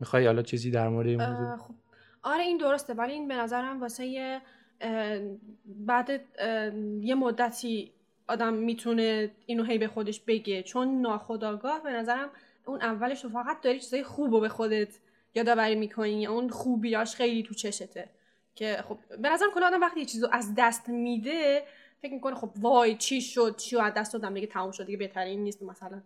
می‌خوای 0.00 0.26
حالا 0.26 0.42
چیزی 0.42 0.70
در 0.70 0.88
مورد 0.88 1.06
این 1.06 1.22
موضوع؟ 1.22 1.56
خب. 1.56 1.74
آره 2.22 2.42
این 2.42 2.58
درسته. 2.58 2.94
ولی 2.94 3.12
این 3.12 3.28
به 3.28 3.34
نظرم 3.34 3.80
واسه 3.80 4.40
بعد 5.66 6.10
یه 7.00 7.14
مدتی 7.14 7.92
آدم 8.28 8.54
می‌تونه 8.54 9.30
اینو 9.46 9.64
هی 9.64 9.78
به 9.78 9.88
خودش 9.88 10.20
بگه. 10.20 10.62
چون 10.62 11.00
ناخداگاه 11.00 11.82
به 11.82 11.90
نظرم 11.90 12.28
اون 12.66 12.82
اولش 12.82 13.26
فقط 13.26 13.60
داری 13.62 13.80
چیزای 13.80 14.02
خوب 14.02 14.32
رو 14.32 14.40
به 14.40 14.48
خودت 14.48 14.98
یادآوری 15.34 15.74
می‌کنی؟ 15.74 16.26
اون 16.26 16.48
خوبیاش 16.48 17.14
خیلی 17.14 17.42
تو 17.42 17.54
چشته. 17.54 18.10
که 18.54 18.84
خب 18.88 18.98
به 19.22 19.28
نظرم 19.28 19.48
کلا 19.54 19.66
آدم 19.66 19.80
وقتی 19.80 20.00
یه 20.00 20.06
چیزو 20.06 20.28
از 20.32 20.54
دست 20.56 20.88
میده 20.88 21.62
فکر 22.02 22.12
می‌کنه 22.12 22.34
خب 22.34 22.50
وای 22.60 22.96
چی 22.96 23.20
شد؟ 23.20 23.56
چی 23.56 23.76
از 23.76 23.94
دست 23.94 24.12
دادم؟ 24.12 24.34
دیگه 24.34 24.46
تموم 24.46 24.70
شد 24.70 24.86
دیگه 24.86 24.98
بهترین 24.98 25.40
نیست 25.42 25.62
مثلا. 25.62 26.02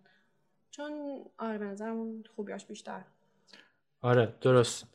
چون 0.71 0.91
آره 1.37 1.57
به 1.57 1.65
نظرم 1.65 2.23
خوبیاش 2.35 2.65
بیشتر. 2.65 3.01
آره 4.01 4.33
درست. 4.41 4.87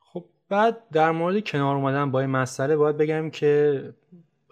خب 0.00 0.24
بعد 0.48 0.88
در 0.88 1.10
مورد 1.10 1.44
کنار 1.44 1.76
اومدن 1.76 2.10
با 2.10 2.20
این 2.20 2.30
مسئله 2.30 2.76
باید 2.76 2.96
بگم 2.96 3.30
که 3.30 3.82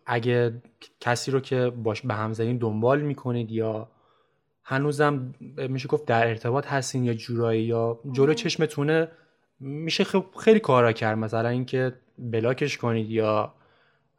اگه 0.06 0.62
کسی 1.00 1.30
رو 1.30 1.40
که 1.40 1.70
باش 1.70 2.02
به 2.02 2.14
هم 2.14 2.32
زدین 2.32 2.58
دنبال 2.58 3.00
می‌کنید 3.00 3.50
یا 3.50 3.88
هنوزم 4.68 5.34
میشه 5.68 5.88
گفت 5.88 6.04
در 6.06 6.28
ارتباط 6.28 6.66
هستین 6.66 7.04
یا 7.04 7.14
جورایی 7.14 7.62
یا 7.62 8.00
جلو 8.12 8.34
چشمتونه 8.34 9.08
میشه 9.60 10.04
خب 10.04 10.24
خیلی 10.40 10.60
کارا 10.60 10.92
کرد. 10.92 11.18
مثلا 11.18 11.48
اینکه 11.48 11.92
بلاکش 12.18 12.78
کنید 12.78 13.10
یا 13.10 13.54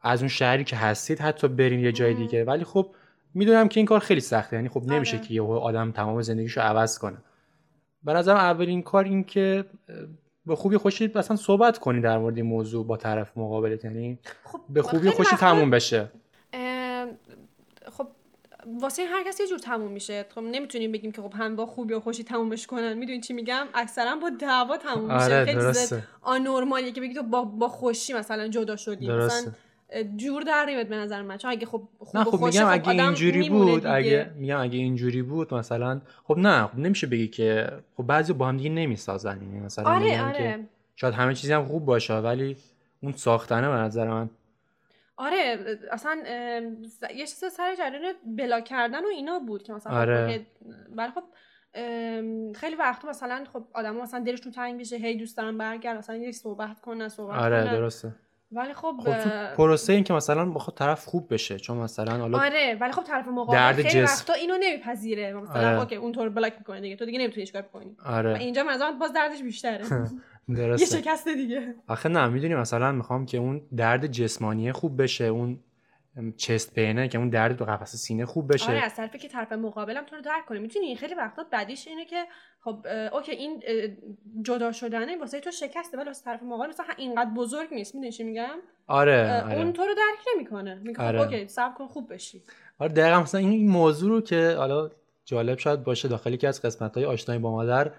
از 0.02 0.20
اون 0.20 0.28
شهری 0.28 0.64
که 0.64 0.76
هستید 0.76 1.20
حتی 1.20 1.48
برین 1.48 1.80
یه 1.80 1.92
جای 1.92 2.14
دیگه. 2.14 2.44
ولی 2.44 2.64
خب 2.64 2.94
می‌دونم 3.34 3.68
که 3.68 3.80
این 3.80 3.86
کار 3.86 4.00
خیلی 4.00 4.20
سخته. 4.20 4.56
یعنی 4.56 4.68
خب 4.68 4.82
نمیشه 4.86 5.16
آره. 5.16 5.26
که 5.26 5.34
یه 5.34 5.42
آدم 5.42 5.92
تمام 5.92 6.22
زندگیشو 6.22 6.60
عوض 6.60 6.98
کنه. 6.98 7.16
به 8.04 8.12
نظرم 8.12 8.36
اولین 8.36 8.82
کار 8.82 9.04
این 9.04 9.24
که 9.24 9.64
به 10.46 10.56
خوبی 10.56 10.76
خوشی 10.76 11.10
اصلا 11.14 11.36
صحبت 11.36 11.78
کنی 11.78 12.00
در 12.00 12.18
مورد 12.18 12.36
این 12.36 12.46
موضوع 12.46 12.86
با 12.86 12.96
طرف 12.96 13.36
مقابلت. 13.36 13.84
یعنی 13.84 14.18
خب 14.44 14.60
به 14.68 14.82
خوبی 14.82 15.10
خوشی 15.10 15.36
تموم 15.36 15.70
بشه. 15.70 16.08
واسه 18.80 19.04
هر 19.04 19.24
کسی 19.24 19.42
یه 19.42 19.48
جور 19.48 19.58
تموم 19.58 19.92
میشه. 19.92 20.26
خب 20.34 20.40
نمی‌تونیم 20.40 20.92
بگیم 20.92 21.12
که 21.12 21.22
خب 21.22 21.32
هم 21.36 21.56
با 21.56 21.66
خوبی 21.66 21.94
و 21.94 22.00
خوشی 22.00 22.24
تمومش 22.24 22.66
کنن. 22.66 22.94
می‌دونی 22.94 23.20
چی 23.20 23.32
میگم؟ 23.32 23.66
اکثرا 23.74 24.16
با 24.16 24.30
دعوا 24.30 24.76
تموم 24.76 25.14
میشه. 25.14 25.24
آره 25.24 25.44
خیلی 25.44 25.58
درسته. 25.58 26.02
آنورمالیه 26.22 26.92
که 26.92 27.00
بگی 27.00 27.14
تو 27.14 27.22
با, 27.22 27.44
با 27.44 27.68
خوشی 27.68 28.12
مثلا 28.12 28.48
جدا 28.48 28.76
شدی. 28.76 29.06
درسته. 29.06 29.48
مثلا 29.48 29.52
جور 30.16 30.42
در 30.42 30.64
نمیاد 30.68 30.88
به 30.88 30.96
نظر 30.96 31.22
من. 31.22 31.38
چون 31.38 31.50
اگه 31.50 31.66
خب 31.66 31.82
خوب 31.98 32.16
نه 32.16 32.24
خب 32.24 32.44
میگم 32.44 32.64
خب 32.64 32.72
اگه 32.72 32.88
اینجوری 32.88 33.50
بود 33.50 33.74
دیگه. 33.74 33.90
اگه 33.90 34.30
میگم 34.36 34.60
اگه 34.60 34.78
اینجوری 34.78 35.22
بود 35.22 35.54
مثلا 35.54 36.00
خب 36.24 36.38
نه 36.38 36.66
خب 36.66 36.78
نمیشه 36.78 37.06
بگی 37.06 37.28
که 37.28 37.70
خب 37.96 38.02
بعضی 38.02 38.32
با 38.32 38.48
هم 38.48 38.56
دیگه 38.56 38.70
نمی‌سازن. 38.70 39.42
یعنی 39.42 39.60
مثلا 39.60 39.90
آره 39.90 40.04
میگن 40.04 40.32
که 40.32 40.42
آره. 40.42 40.66
شاید 40.96 41.14
همه 41.14 41.34
چیزی 41.34 41.52
هم 41.52 41.64
خوب 41.64 41.84
باشه 41.84 42.14
ولی 42.14 42.56
اون 43.02 43.12
ساختنه 43.12 43.68
به 43.68 43.74
نظر 43.74 44.08
من 44.08 44.30
آره 45.18 45.78
اصلا 45.90 46.22
یه 47.14 47.26
چیز 47.26 47.44
سر 47.44 47.74
جریان 47.74 48.14
بلا 48.26 48.60
کردن 48.60 49.04
و 49.04 49.08
اینا 49.08 49.38
بود 49.38 49.62
که 49.62 49.72
مثلا 49.72 50.00
آره. 50.00 50.38
خب، 50.38 50.66
ولی 50.96 51.10
خب 51.10 51.24
خیلی 52.54 52.76
وقت 52.78 53.04
مثلا 53.04 53.44
خب 53.52 53.64
آدم 53.74 53.96
مثلا 53.96 54.20
دلشون 54.20 54.52
تنگ 54.52 54.80
بشه 54.80 54.96
هی 54.96 55.16
دوست 55.16 55.36
دارن 55.36 55.58
برگرد 55.58 55.98
مثلا 55.98 56.16
یه 56.16 56.32
صحبت 56.32 56.80
کنن 56.80 57.08
صحبت 57.08 57.38
آره 57.38 57.62
کنن 57.62 57.72
درسته 57.72 58.12
ولی 58.52 58.74
خب, 58.74 58.96
خب 59.04 59.18
تو 59.18 59.56
پروسه 59.56 59.92
این 59.92 60.04
که 60.04 60.14
مثلا 60.14 60.44
بخواد 60.44 60.76
طرف 60.76 61.04
خوب 61.04 61.34
بشه 61.34 61.58
چون 61.58 61.76
مثلا 61.76 62.16
حالا 62.16 62.38
آره 62.38 62.78
ولی 62.80 62.92
خب 62.92 63.02
طرف 63.02 63.28
مقابل 63.28 63.52
درد 63.52 63.76
خیلی 63.76 63.88
جسم. 63.88 64.04
وقتا 64.04 64.32
اینو 64.32 64.54
نمیپذیره 64.60 65.32
مثلا 65.32 65.68
آره. 65.68 65.80
اوکی 65.80 65.94
اون 65.94 66.12
تو 66.12 66.24
رو 66.24 66.30
بلاک 66.30 66.54
می‌کنه 66.58 66.80
دیگه 66.80 66.96
تو 66.96 67.04
دیگه 67.04 67.18
نمی‌تونی 67.18 67.46
چیکار 67.46 67.62
کنی 67.62 67.96
آره 68.04 68.38
اینجا 68.38 68.62
مثلا 68.64 68.96
باز 69.00 69.12
دردش 69.12 69.42
بیشتره 69.42 69.84
یه 70.48 70.54
درسته. 70.56 71.00
شکست 71.00 71.28
دیگه. 71.28 71.74
آخه 71.86 72.08
نه 72.08 72.28
می‌دونی 72.28 72.54
مثلا 72.54 72.92
می‌خوام 72.92 73.26
که 73.26 73.38
اون 73.38 73.62
درد 73.76 74.06
جسمانی 74.06 74.72
خوب 74.72 75.02
بشه 75.02 75.24
اون 75.24 75.60
chest 76.36 76.74
pain 76.74 77.01
ه 77.01 77.08
که 77.08 77.18
اون 77.18 77.28
درد 77.28 77.56
تو 77.56 77.64
قفسه 77.64 77.96
سینه 77.98 78.26
خوب 78.26 78.52
بشه. 78.52 78.70
آره 78.70 78.80
از 78.80 78.94
طرفی 78.94 79.18
که 79.18 79.28
طرف 79.28 79.52
مقابلم 79.52 80.04
تو 80.04 80.16
رو 80.16 80.22
درک 80.22 80.46
کنه 80.46 80.58
می‌تونی 80.58 80.96
خیلی 80.96 81.14
وقتا 81.14 81.44
بدیش 81.52 81.88
اینه 81.88 82.04
که 82.04 82.24
خب 82.60 82.86
okay 83.12 83.32
این 83.32 83.62
جدا 84.42 84.72
شدنه 84.72 85.18
واسه 85.18 85.40
تو 85.40 85.50
شکسته 85.50 85.96
ولی 85.96 86.06
واسه 86.06 86.24
طرف 86.24 86.42
مقابل 86.42 86.68
مثلا 86.68 86.86
اینقدر 86.96 87.30
بزرگ 87.30 87.68
نیست. 87.74 87.94
می‌دونی 87.94 88.12
چی 88.12 88.24
میگم؟ 88.24 88.58
آره 88.86 89.42
آره. 89.44 89.56
اون 89.56 89.72
تو 89.72 89.82
رو 89.82 89.94
درک 89.94 90.34
نمی‌کنه. 90.34 90.74
میگه 90.74 90.94
خب 90.94 91.02
آره. 91.02 91.20
okay 91.20 91.48
صبر 91.48 91.74
کن 91.74 91.86
خوب 91.86 92.12
بشی. 92.12 92.42
آره 92.78 92.92
دقیقا 92.92 93.20
مثلا 93.20 93.40
این 93.40 93.50
این 93.50 93.68
موضوع 93.68 94.10
رو 94.10 94.20
که 94.20 94.54
حالا 94.58 94.90
جالب 95.24 95.58
شاید 95.58 95.84
باشه 95.84 96.08
داخل 96.08 96.34
یکی 96.34 96.46
از 96.46 96.62
قسمت 96.62 96.94
های 96.94 97.04
آشنایی 97.04 97.40
با 97.40 97.50
مادر 97.50 97.92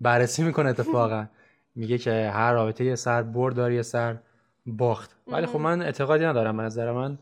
بررسی 0.00 0.42
می‌کنه 0.42 0.68
اتفاقا. 0.68 1.26
میگه 1.74 1.98
که 1.98 2.30
هر 2.34 2.52
رابطه 2.52 2.84
یه 2.84 2.94
سر 2.94 3.22
برد 3.22 3.54
داره 3.54 3.74
یه 3.74 3.82
سر 3.82 4.16
باخت. 4.66 5.16
ولی 5.26 5.46
خب. 5.46 5.58
من 5.58 5.82
اعتقادی 5.82 6.24
ندارم 6.24 6.56
به 6.56 6.62
نظر 6.62 6.92
من. 6.92 7.18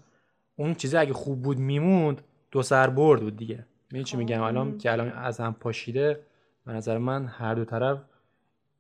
اون 0.57 0.75
چیزی 0.75 0.97
اگه 0.97 1.13
خوب 1.13 1.43
بود 1.43 1.59
میموند 1.59 2.23
دو 2.51 2.63
سر 2.63 2.91
برد 2.91 3.21
بود 3.21 3.37
دیگه. 3.37 3.67
می‌دونی 3.85 4.05
چی 4.05 4.17
میگم. 4.17 4.43
الان 4.43 4.79
که 4.79 4.93
الان 4.93 5.13
از 5.13 5.41
هم 5.41 5.55
پاشیده 5.55 6.21
به 6.67 6.73
نظر 6.73 6.99
من 6.99 7.27
هر 7.27 7.55
دو 7.55 7.65
طرف 7.65 7.99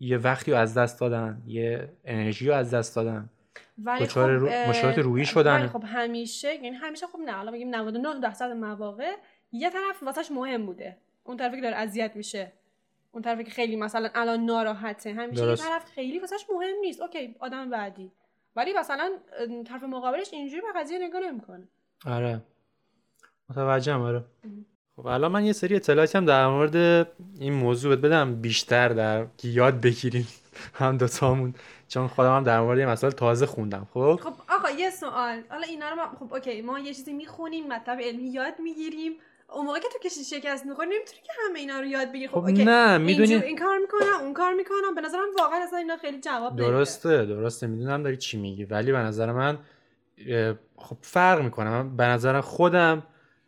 یه 0.01 0.19
وقتی 0.19 0.51
رو 0.53 0.57
از 0.59 0.75
دست 0.75 1.01
دادن 1.01 1.43
یه 1.47 1.93
انرژی 2.05 2.49
رو 2.49 2.55
از 2.55 2.75
دست 2.75 2.97
دادن. 2.97 3.31
ولی 3.79 4.05
دچار 4.05 4.31
رو- 4.31 4.49
مشکلات 4.69 4.99
روحی 4.99 5.25
شدن. 5.25 5.59
ولی 5.59 5.69
خب 5.69 5.85
همیشه 5.87 6.55
یعنی 6.55 6.77
همیشه 6.77 7.07
خب 7.07 7.19
نه 7.25 7.33
حالا 7.33 7.53
بگیم 7.53 7.75
99 7.75 8.21
درصد 8.21 8.51
مواقع 8.51 9.13
یه 9.53 9.71
طرف 9.71 10.03
واسش 10.03 10.31
مهم 10.31 10.67
بوده. 10.67 10.97
اون 11.25 11.37
طرفی 11.37 11.57
که 11.57 11.63
داره 11.63 11.77
اذیت 11.77 12.17
میشه. 12.17 12.53
اون 13.13 13.23
طرفی 13.23 13.45
که 13.45 13.51
خیلی 13.51 13.77
مثلا 13.77 14.11
الان 14.15 14.45
ناراحته. 14.45 15.13
همیشه. 15.15 15.47
یه 15.47 15.57
طرف 15.57 15.85
خیلی 15.85 16.19
واسش 16.19 16.47
مهم 16.55 16.77
نیست. 16.81 17.01
okay 17.01 17.35
آدم 17.41 17.71
بعدی. 17.71 18.13
ولی 18.57 18.73
مثلا 18.73 19.11
طرف 19.67 19.83
مقابلش 19.83 20.33
اینجوری 20.33 20.61
به 20.61 20.81
قضیه 20.81 20.99
نگاه 20.99 21.21
نمی‌کنه. 21.21 21.69
آره. 22.07 22.43
متوجهم 23.51 24.01
آره. 24.01 24.25
خب 24.97 25.07
الان 25.07 25.33
من 25.33 25.45
یه 25.45 25.53
سری 25.53 25.77
اطلاعاتی 25.77 26.19
هم 26.19 26.25
در 26.25 26.47
مورد 26.47 26.77
این 27.41 27.53
موضوع 27.53 27.97
بدم. 27.97 28.35
بیشتر 28.41 28.89
در 28.89 29.27
که 29.39 29.49
یاد 29.49 29.81
بگیریم 29.81 30.29
هم 30.81 30.97
دوتامون. 30.97 31.55
چون 31.89 32.09
خودم 32.09 32.37
هم 32.37 32.45
در 32.45 32.61
مورد 32.61 32.79
این 32.79 32.89
مسائل 32.89 33.13
تازه 33.13 33.47
خوندم 33.47 33.87
خب؟ 33.95 34.21
خب 34.23 34.35
آقا 34.49 34.71
یه 34.71 34.91
سوال. 34.91 35.43
حالا 35.49 35.67
اینا 35.67 35.89
رو 35.89 35.97
ما 35.97 36.07
خب 36.21 36.35
okay 36.35 36.63
ما 36.63 36.79
یه 36.79 36.95
چیزی 36.95 37.13
می‌خونیم 37.13 37.69
مطلب 37.69 38.01
علمی 38.01 38.29
یاد 38.29 38.55
می‌گیریم. 38.59 39.13
اون 39.55 39.67
موقع 39.67 39.79
که 39.79 39.89
تو 39.93 40.09
کشی 40.09 40.25
شکست 40.25 40.67
می‌خوری 40.67 40.89
نمی‌تونی 40.89 41.21
که 41.23 41.33
همه 41.49 41.59
اینا 41.59 41.81
رو 41.81 41.87
یاد 41.87 42.09
بگیری. 42.09 42.29
خب, 42.29 42.41
خب 42.41 42.45
اوکی 42.45 42.65
نه 42.65 42.99
می‌دونی 42.99 43.35
این 43.35 43.59
کار 43.59 43.79
می‌کنم 43.79 44.21
اون 44.21 44.35
کار 44.35 44.55
می‌کنم. 44.55 44.95
به 44.95 45.01
نظرم 45.01 45.25
واقعا 45.39 45.63
اصلا 45.63 45.79
اینا 45.79 45.97
خیلی 45.97 46.21
جواب 46.21 46.53
نمیده. 46.53 46.67
درسته 46.67 47.27
درسته 47.27 47.67
می‌دونم 47.67 48.03
داری 48.03 48.17
چی 48.17 48.39
میگی. 48.39 48.65
ولی 48.65 48.93
به 48.93 48.99
نظر 48.99 49.33
من 49.33 49.59
خب 50.77 50.97
فرق 51.01 51.43
می‌کنه. 51.43 51.71
من 51.71 51.97
به 51.97 52.05
نظر 52.05 52.41
خودم 52.41 53.03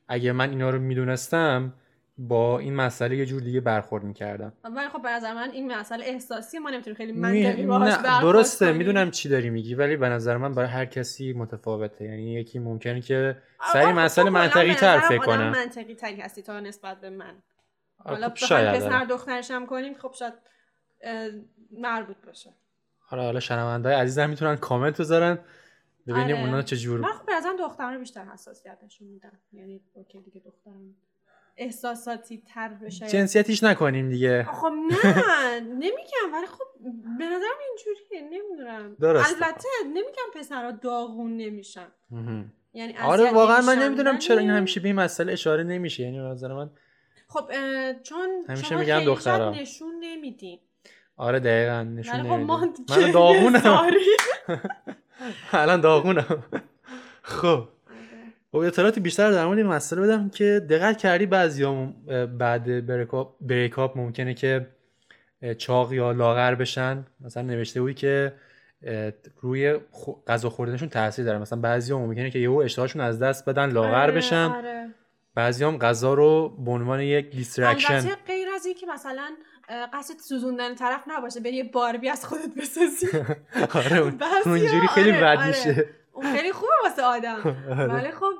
اگه 0.08 0.32
من 0.32 0.50
اینا 0.50 0.70
رو 0.70 0.78
می‌دونستم 0.78 1.72
با 2.18 2.58
این 2.58 2.74
مسئله 2.74 3.16
یه 3.16 3.26
جور 3.26 3.42
دیگه 3.42 3.60
برخورد 3.60 4.04
می‌کردم 4.04 4.52
ولی 4.64 4.88
خب 4.88 5.02
به 5.02 5.08
نظر 5.10 5.34
من 5.34 5.50
این 5.50 5.72
مسئله 5.72 6.04
احساسی 6.04 6.58
ما 6.58 6.70
نمی‌تونیم 6.70 6.96
خیلی 6.96 7.12
می... 7.12 7.18
منطقی 7.18 7.66
باهاش 7.66 7.92
نه 7.92 8.02
برخورد 8.02 8.22
درسته. 8.22 8.72
می‌دونم 8.72 9.10
چی 9.10 9.28
داری 9.28 9.50
میگی 9.50 9.74
ولی 9.74 9.96
به 9.96 10.08
نظر 10.08 10.36
من 10.36 10.54
برای 10.54 10.68
هر 10.68 10.84
کسی 10.84 11.32
متفاوته 11.32 12.04
یعنی 12.04 12.34
یکی 12.34 12.58
ممکنه 12.58 13.00
که 13.00 13.36
سری 13.72 13.86
خب 13.86 13.98
مسئله 13.98 14.24
کلاً 14.24 14.40
منطقی 14.40 14.74
تر 14.74 15.00
فکر 15.00 15.18
کنه 15.18 15.50
منطقی 15.50 15.94
تری 15.94 16.20
هستی 16.20 16.42
تا 16.42 16.60
نسبت 16.60 17.00
به 17.00 17.10
من 17.10 17.42
حالا 17.96 18.28
خب 18.28 18.34
شاید 18.34 18.76
پسر. 18.76 19.04
دخترش 19.04 19.50
هم 19.50 19.66
کنیم 19.66 19.94
خب 19.94 20.12
شاید 20.12 20.34
مربوط 21.70 22.16
باشه 22.26 22.50
آره 23.10 23.22
حالا 23.22 23.40
شنونده 23.40 23.96
عزیزم 23.96 24.30
می‌تونن 24.30 24.56
کامنت 24.56 25.00
بذارن 25.00 25.38
ببینیم 26.06 26.36
آره. 26.36 26.44
اونا 26.44 26.62
چه 26.62 26.76
جور 26.76 27.00
من 27.00 27.12
خب 27.12 27.26
به 27.26 27.32
نظرم 27.34 27.56
دخترها 27.56 27.98
بیشتر 27.98 28.24
حساسیت 28.24 28.78
نشون 28.84 29.08
میدن 29.08 29.38
یعنی 29.52 29.80
اوکی 29.92 30.20
دیگه 30.20 30.40
دخترم 30.40 30.94
احساساتی 31.56 32.42
تر 32.54 32.68
بشه. 32.68 33.06
جنسیتیش 33.06 33.62
نکنیم 33.62 34.08
دیگه. 34.08 34.46
خب 34.52 34.66
نه 34.66 35.60
نمیگم 35.60 36.32
ولی 36.32 36.46
خب 36.46 36.64
به 37.18 37.24
نظرم 37.26 37.58
اینجوریه 37.68 38.40
نمی‌دونم. 38.40 38.96
البته 39.02 39.68
نمیگم 39.86 40.30
پسرها 40.34 40.70
داغون 40.70 41.36
نمیشن. 41.36 41.86
یعنی 42.72 42.98
آره 42.98 43.22
اذیت 43.22 43.34
واقعا 43.34 43.60
من 43.60 43.78
نمی‌دونم 43.78 44.18
چرا 44.18 44.38
این 44.38 44.50
همیشه 44.50 44.80
به 44.80 44.88
این 44.88 44.96
مسئله 44.96 45.32
اشاره 45.32 45.62
نمیشه. 45.64 46.02
یعنی 46.02 46.18
به 46.18 46.24
نظر 46.24 46.52
من 46.52 46.70
خب 47.28 47.50
چون 48.02 48.44
همیشه 48.48 48.76
خیلی 48.76 49.04
دخترها. 49.04 49.50
نشون 49.50 49.92
نمیدین. 50.00 50.60
آره 51.16 51.40
دقیقا 51.40 51.82
نشون 51.82 52.14
خب 52.14 52.26
نمیده 52.26 52.44
ما 52.44 52.60
من 52.88 53.10
داغونم. 53.10 53.90
الان 55.52 55.80
داغونم. 55.80 56.44
خب. 57.22 57.68
خب 58.54 58.60
اطلاعات 58.60 58.98
بیشتر 58.98 59.30
در 59.30 59.46
مورد 59.46 59.58
این 59.58 59.66
مسئله 59.66 60.00
بدم 60.02 60.28
که 60.28 60.66
دقت 60.70 60.98
کردی 60.98 61.26
بعضی 61.26 61.64
بعد 62.38 62.86
بریکاپ 62.86 63.34
بریکاپ 63.40 63.98
ممکنه 63.98 64.34
که 64.34 64.66
چاق 65.58 65.92
یا 65.92 66.12
لاغر 66.12 66.54
بشن. 66.54 67.06
مثلا 67.20 67.42
نوشته 67.42 67.80
بودی 67.80 67.94
که 67.94 68.32
روی 69.40 69.74
غذا 70.28 70.50
خوردنشون 70.50 70.88
تاثیر 70.88 71.24
داره. 71.24 71.38
مثلا 71.38 71.60
بعضی 71.60 71.94
ممکنه 71.94 72.30
که 72.30 72.38
یهو 72.38 72.56
اشتهاشون 72.56 73.02
از 73.02 73.18
دست 73.18 73.48
بدن 73.48 73.70
لاغر 73.70 74.02
آره، 74.02 74.12
بشن. 74.12 74.36
آره. 74.56 74.88
بعضی 75.34 75.64
هم 75.64 75.78
غذا 75.78 76.14
رو 76.14 76.48
به 76.64 76.70
عنوان 76.70 77.00
یک 77.00 77.30
distraction 77.30 77.94
البته 77.94 78.16
غیر 78.26 78.48
از 78.54 78.66
این 78.66 78.74
که 78.74 78.86
مثلا 78.86 79.28
قصد 79.92 80.14
سوزوندن 80.28 80.74
طرف 80.74 81.00
نباشه 81.06 81.40
بری 81.40 81.56
یه 81.56 81.64
باربی 81.64 82.08
از 82.08 82.26
خودت 82.26 82.54
بسازی. 82.58 83.06
آره 83.84 83.96
اون- 83.96 84.10
بعضیا 84.10 84.52
اونجوری 84.52 84.86
خیلی 84.86 85.10
آره، 85.10 85.20
بد 85.20 85.36
آره. 85.36 85.48
میشه. 85.48 85.86
اون 86.14 86.32
خیلی 86.32 86.52
خوبه 86.52 86.72
واسه 86.84 87.02
آدم. 87.02 87.36
آره. 87.80 87.94
ولی 87.94 88.10
خب 88.10 88.32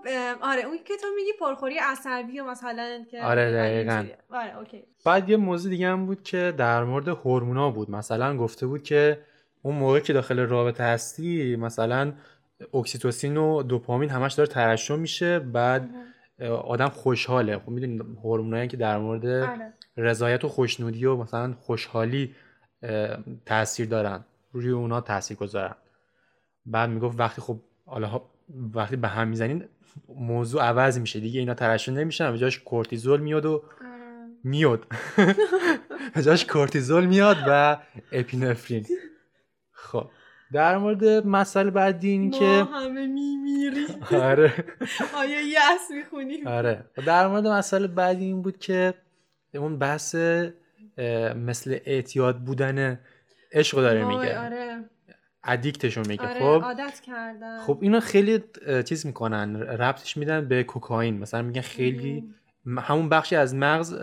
آره 0.43 0.63
اون 0.63 0.79
که 0.85 0.95
تو 1.01 1.07
میگی 1.17 1.31
پرخوری 1.41 1.79
عصبی 1.79 2.41
و 2.41 2.45
مثلا 2.45 3.05
که 3.11 3.23
آره، 3.23 3.53
دقیقاً. 3.53 3.93
اینجوریه. 3.93 4.19
آره 4.31 4.59
okay. 4.59 4.85
بعد 5.05 5.29
یه 5.29 5.37
موضوع 5.37 5.71
دیگه 5.71 5.89
هم 5.89 6.07
بود 6.07 6.23
که 6.23 6.55
در 6.57 6.85
مورد 6.85 7.09
هورمونا 7.09 7.71
بود. 7.71 7.91
مثلا 7.91 8.37
گفته 8.37 8.67
بود 8.67 8.83
که 8.83 9.21
اون 9.63 9.75
موقع 9.75 10.01
که 10.01 10.13
داخل 10.13 10.39
رابطه 10.39 10.85
هستی 10.85 11.57
مثلا 11.57 12.13
اکسیتوسین 12.75 13.37
و 13.37 13.63
دوپامین 13.63 14.11
همش 14.11 14.33
داره 14.33 14.49
ترشح 14.49 14.97
میشه. 14.97 15.39
بعد 15.39 15.91
آدم 16.65 16.89
خوشحاله. 16.89 17.59
خب 17.59 17.69
می‌دونید 17.69 18.03
هورمونایی 18.25 18.69
که 18.69 18.77
در 18.77 18.99
مورد 18.99 19.27
آره. 19.27 19.73
رضایت 19.97 20.45
و 20.45 20.49
خوشنودی 20.49 21.05
و 21.05 21.17
مثلا 21.17 21.55
خوشحالی 21.61 22.35
تاثیر 23.47 23.89
دارن. 23.89 24.25
روی 24.53 24.71
اونا 24.71 25.01
تاثیر 25.01 25.37
گذارن. 25.37 25.75
بعد 26.67 26.91
می‌گفت 26.91 27.21
وقتی 27.21 27.43
خب 27.43 27.61
حالا 27.87 28.23
وقتی 28.75 28.97
به 28.97 29.09
هم 29.09 29.29
می‌زنین 29.29 29.65
موضوع 30.09 30.63
عوض 30.63 30.99
میشه 30.99 31.21
دیگه 31.21 31.41
اینا 31.41 31.55
ترشح 31.55 31.93
نمیشن 31.93 32.33
به 32.33 32.39
جاش 32.39 32.59
کورتیزول 32.59 33.21
میاد 33.21 33.47
و 33.47 33.51
آره. 33.53 33.65
میاد. 34.45 34.87
به 36.15 36.23
جاش 36.23 36.47
کورتیزول 36.47 37.07
میاد 37.07 37.37
و 37.49 37.77
اپینفرین. 38.13 38.87
خب. 39.73 40.11
در 40.53 40.79
مورد 40.79 41.27
مسئله 41.27 41.71
بعدی 41.71 42.09
این 42.09 42.31
ما 42.31 42.39
که 42.39 42.45
همه 42.45 43.07
میمیریم. 43.07 44.03
آره. 44.13 44.65
آیا 45.21 45.41
یس 45.41 45.91
می‌خونیم؟ 45.91 46.47
آره. 46.47 46.85
و 46.97 47.03
در 47.03 47.29
مورد 47.29 47.47
مسئله 47.47 47.87
بعدی 47.87 48.25
این 48.25 48.43
بود 48.43 48.59
که 48.59 48.95
اون 49.55 49.79
بحث 49.79 50.15
مثل 51.37 51.79
اعتیاد 51.85 52.39
بودن 52.39 53.01
عشق 53.53 53.77
داره 53.81 54.05
میگه. 54.05 54.39
آره. 54.39 54.85
ادیکتشون 55.45 56.07
میگه. 56.09 56.23
آره 56.23 56.39
خب؟ 56.41 56.65
عادت 56.65 57.01
کردن. 57.07 57.61
خب 57.61 57.79
اینو 57.81 58.01
خیلی 58.01 58.45
چیز 58.85 59.07
می‌کنن 59.07 59.57
ربطش 59.57 60.17
میدن 60.17 60.49
به 60.49 60.65
کوکائین. 60.65 61.19
مثلا 61.19 61.43
میگن 61.43 61.61
خیلی 61.61 62.25
م- 62.65 62.79
همون 62.79 63.09
بخشی 63.09 63.37
از 63.37 63.55
مغز 63.55 63.95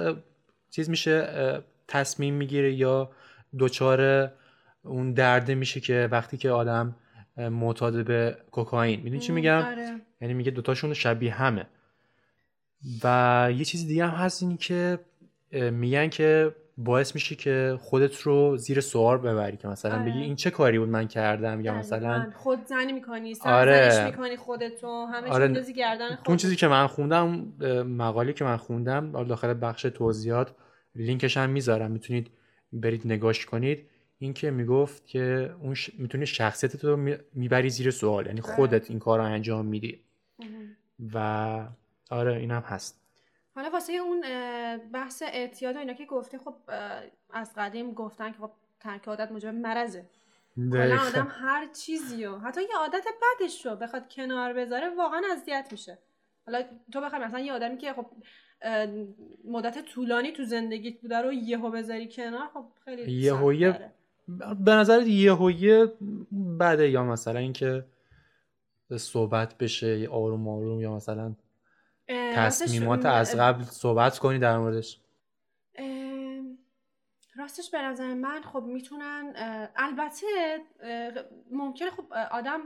چیز 0.69 0.89
میشه 0.89 1.63
تصمیم 1.87 2.33
می‌گیره 2.33 2.73
یا 2.73 3.11
دچار 3.59 4.31
اون 4.83 5.13
درده 5.13 5.55
میشه 5.55 5.79
که 5.79 6.07
وقتی 6.11 6.37
که 6.37 6.49
آدم 6.49 6.95
معتاد 7.37 8.05
به 8.05 8.37
کوکائین. 8.51 9.01
می‌دونی 9.01 9.21
چی 9.21 9.31
میگم؟ 9.31 9.61
آره. 9.61 10.01
یعنی 10.21 10.33
میگه 10.33 10.51
دوتاشون 10.51 10.93
شبیه 10.93 11.33
همه. 11.33 11.67
و 13.03 13.49
یه 13.55 13.65
چیز 13.65 13.87
دیگه 13.87 14.05
هم 14.05 14.25
هست 14.25 14.43
این 14.43 14.57
که 14.57 14.99
میگن 15.71 16.09
که 16.09 16.55
باعث 16.83 17.15
میشه 17.15 17.35
که 17.35 17.77
خودت 17.81 18.15
رو 18.21 18.57
زیر 18.57 18.81
سوال 18.81 19.17
ببری 19.17 19.57
که 19.57 19.67
مثلا 19.67 19.95
آره. 19.95 20.11
بگی 20.11 20.19
این 20.19 20.35
چه 20.35 20.49
کاری 20.49 20.79
بود 20.79 20.89
من 20.89 21.07
کردم 21.07 21.61
یا. 21.61 21.73
مثلا 21.73 22.31
خود 22.35 22.65
زنی 22.65 22.93
می‌کنی 22.93 23.35
آره. 23.41 23.89
سرزنش 23.89 24.11
می‌کنی 24.11 24.37
خودتو 24.37 25.05
همه 25.05 25.29
آره. 25.29 25.45
آره. 25.45 25.55
چیزی 25.55 25.73
گردن 25.73 26.09
تو 26.09 26.13
اون 26.13 26.21
خودت 26.23 26.37
چیزی 26.37 26.55
که 26.55 26.67
من 26.67 26.87
خوندم 26.87 27.53
اه، 27.61 27.83
مقاله 27.83 28.33
که 28.33 28.43
من 28.43 28.57
خوندم 28.57 29.23
داخل 29.23 29.53
بخش 29.61 29.81
توضیحات 29.81 30.55
لینکش 30.95 31.37
هم 31.37 31.49
می‌ذارم 31.49 31.91
می‌تونید 31.91 32.31
برید 32.73 33.01
نگاش 33.05 33.45
کنید 33.45 33.87
این 34.17 34.33
که 34.33 34.51
می‌گفت 34.51 35.07
که 35.07 35.55
اون 35.61 35.73
ش... 35.73 35.89
می‌تونی 35.97 36.25
شخصیتت 36.25 36.85
رو 36.85 36.97
می- 36.97 37.17
می‌بری 37.33 37.69
زیر 37.69 37.91
سوال 37.91 38.25
یعنی 38.25 38.41
آره. 38.41 38.55
خودت 38.55 38.89
این 38.89 38.99
کار 38.99 39.19
رو 39.19 39.25
انجام 39.25 39.65
میدی. 39.65 40.01
و 41.13 41.59
آره 42.09 42.35
اینم 42.35 42.61
هست 42.61 43.00
حالا 43.55 43.69
واسه 43.69 43.93
اون 43.93 44.21
بحث 44.91 45.23
اعتیاد 45.25 45.75
و 45.75 45.79
اینا 45.79 45.93
که 45.93 46.05
گفتی 46.05 46.37
خب 46.37 46.55
از 47.33 47.51
قدیم 47.57 47.93
گفتن 47.93 48.31
که 48.31 48.37
خب 48.37 48.51
ترک 48.79 49.07
عادت 49.07 49.31
موجب 49.31 49.53
مرضه 49.53 50.05
کلا 50.55 50.69
دقیقاً. 50.69 51.07
آدم 51.07 51.27
هر 51.31 51.67
چیزی 51.67 52.25
رو 52.25 52.37
حتی 52.37 52.61
یه 52.61 52.77
عادت 52.79 53.05
بدش 53.21 53.65
رو 53.65 53.75
بخواد 53.75 54.13
کنار 54.13 54.53
بذاره 54.53 54.89
واقعا 54.89 55.21
اذیت 55.33 55.67
میشه 55.71 55.97
حالا 56.45 56.63
تو 56.93 57.01
بخوای 57.01 57.21
مثلا 57.21 57.39
یه 57.39 57.53
آدمی 57.53 57.77
که 57.77 57.93
خب 57.93 58.05
مدت 59.45 59.85
طولانی 59.85 60.31
تو 60.31 60.43
زندگیت 60.43 61.01
بوده 61.01 61.17
رو 61.17 61.33
یهو 61.33 61.71
بذاری 61.71 62.07
کنار 62.07 62.47
خب 62.53 62.65
خیلی 62.85 63.11
یهویه 63.11 63.71
سخت‌تره. 63.71 63.91
به 64.65 64.71
نظر 64.71 65.01
یهویه 65.07 65.91
بده 66.59 66.89
یا 66.89 67.03
مثلا 67.03 67.39
اینکه 67.39 67.85
صحبت 68.97 69.57
بشه 69.57 69.99
یه 69.99 70.09
آروم 70.09 70.47
آروم 70.47 70.81
یا 70.81 70.95
مثلا 70.95 71.35
تصمیمات 72.07 73.05
از 73.05 73.35
قبل 73.35 73.63
صحبت 73.63 74.19
کنی 74.19 74.39
در 74.39 74.57
موردش. 74.57 75.01
راستش 77.35 77.71
به 77.71 77.81
نظر 77.81 78.13
من 78.13 78.41
خب 78.41 78.63
می‌تونن 78.63 79.33
البته 79.75 80.25
ممکنه 81.51 81.89
خب 81.89 82.13
آدم 82.31 82.61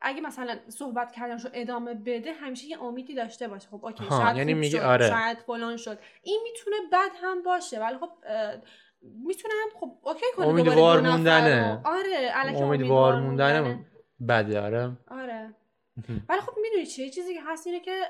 اگه 0.00 0.20
مثلا 0.20 0.58
صحبت 0.68 1.12
کردنشو 1.12 1.48
ادامه 1.52 1.94
بده 1.94 2.32
همیشه 2.32 2.66
یه 2.66 2.82
امیدی 2.82 3.14
داشته 3.14 3.48
باشه. 3.48 3.68
خب 3.68 3.84
اوکی 3.84 4.04
شاید 4.08 4.36
یعنی 4.36 4.54
شد 4.54 4.78
آره. 4.78 5.08
شاید 5.08 5.38
فلان 5.38 5.76
شد. 5.76 5.98
این 6.22 6.40
می‌تونه 6.44 6.76
بد 6.92 7.10
هم 7.22 7.42
باشه 7.42 7.80
ولی 7.80 7.98
خب 7.98 8.10
هم 9.50 9.80
خب 9.80 9.92
اوکی 10.02 10.26
کنه 10.36 10.46
امیدوار 10.46 11.00
موندنه. 11.00 11.80
آره 11.84 12.32
امیدوار 12.56 13.20
موندن 13.20 13.84
بده 14.28 14.60
آره. 14.60 14.96
آره. 15.10 15.54
ولی 16.28 16.40
خب 16.40 16.52
می‌دونی 16.62 16.86
چه 16.86 17.10
چیزی 17.10 17.34
که 17.34 17.40
هست 17.42 17.66
اینه 17.66 17.80
که 17.80 18.00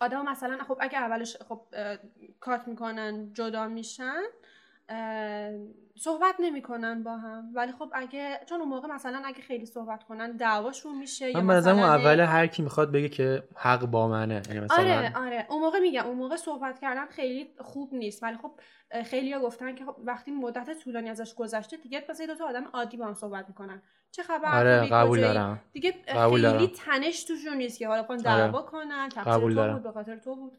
آدم 0.00 0.28
مثلا 0.28 0.64
خب 0.64 0.76
اگه 0.80 0.98
اولش 0.98 1.36
خب 1.36 1.66
کات 2.40 2.68
می‌کنن 2.68 3.32
جدا 3.32 3.68
میشن 3.68 4.22
صحبت 5.98 6.34
نمی‌کنن 6.38 7.02
با 7.02 7.16
هم. 7.16 7.50
ولی 7.54 7.72
خب 7.72 7.90
اگه 7.92 8.40
چون 8.48 8.60
اون 8.60 8.68
موقع 8.68 8.88
مثلا 8.88 9.22
اگه 9.24 9.42
خیلی 9.42 9.66
صحبت 9.66 10.04
کنن 10.04 10.36
دعواشون 10.36 10.98
میشه 10.98 11.26
من 11.26 11.36
اون 11.36 11.44
مثلا 11.44 11.94
اول 11.94 12.20
هر 12.20 12.46
کی 12.46 12.62
می‌خواد 12.62 12.92
بگه 12.92 13.08
که 13.08 13.42
حق 13.56 13.86
با 13.86 14.08
منه. 14.08 14.42
یعنی 14.48 14.60
مثلا 14.60 14.78
آره 14.78 15.12
آره. 15.16 15.46
اون 15.50 15.60
موقع 15.60 15.78
میگم 15.78 16.06
اون 16.06 16.16
موقع 16.16 16.36
صحبت 16.36 16.80
کردن 16.80 17.06
خیلی 17.06 17.54
خوب 17.60 17.94
نیست. 17.94 18.22
ولی 18.22 18.36
خب 18.36 18.50
خیلی 19.04 19.32
ها 19.32 19.40
گفتن 19.40 19.74
که 19.74 19.84
خب 19.84 19.96
وقتی 20.04 20.30
مدت 20.30 20.78
طولانی 20.84 21.10
ازش 21.10 21.34
گذشته 21.34 21.76
دیگه 21.76 22.04
مثلا 22.08 22.26
دو 22.26 22.34
تا 22.34 22.48
آدم 22.48 22.64
عادی 22.72 22.96
با 22.96 23.06
هم 23.06 23.14
صحبت 23.14 23.48
می‌کنن. 23.48 23.82
چه 24.10 24.22
خبر؟ 24.22 24.58
آره 24.58 24.88
قبول؟ 24.88 25.20
دارم. 25.20 25.60
دیگه 25.72 25.92
قبول 26.08 26.40
خیلی 26.50 26.66
دارم. 26.66 26.66
تنش 26.66 27.24
توشون 27.24 27.56
نیست 27.56 27.78
که 27.78 27.88
حالا 27.88 28.06
آره. 28.08 28.22
دعوا 28.22 28.62
کنن 28.62 29.08
تقصیر 29.08 29.32
قبول 29.32 29.54
تو. 29.54 29.72
بود 29.72 29.82
به 29.82 29.92
خاطر 29.92 30.16
تو 30.16 30.36
بود. 30.36 30.58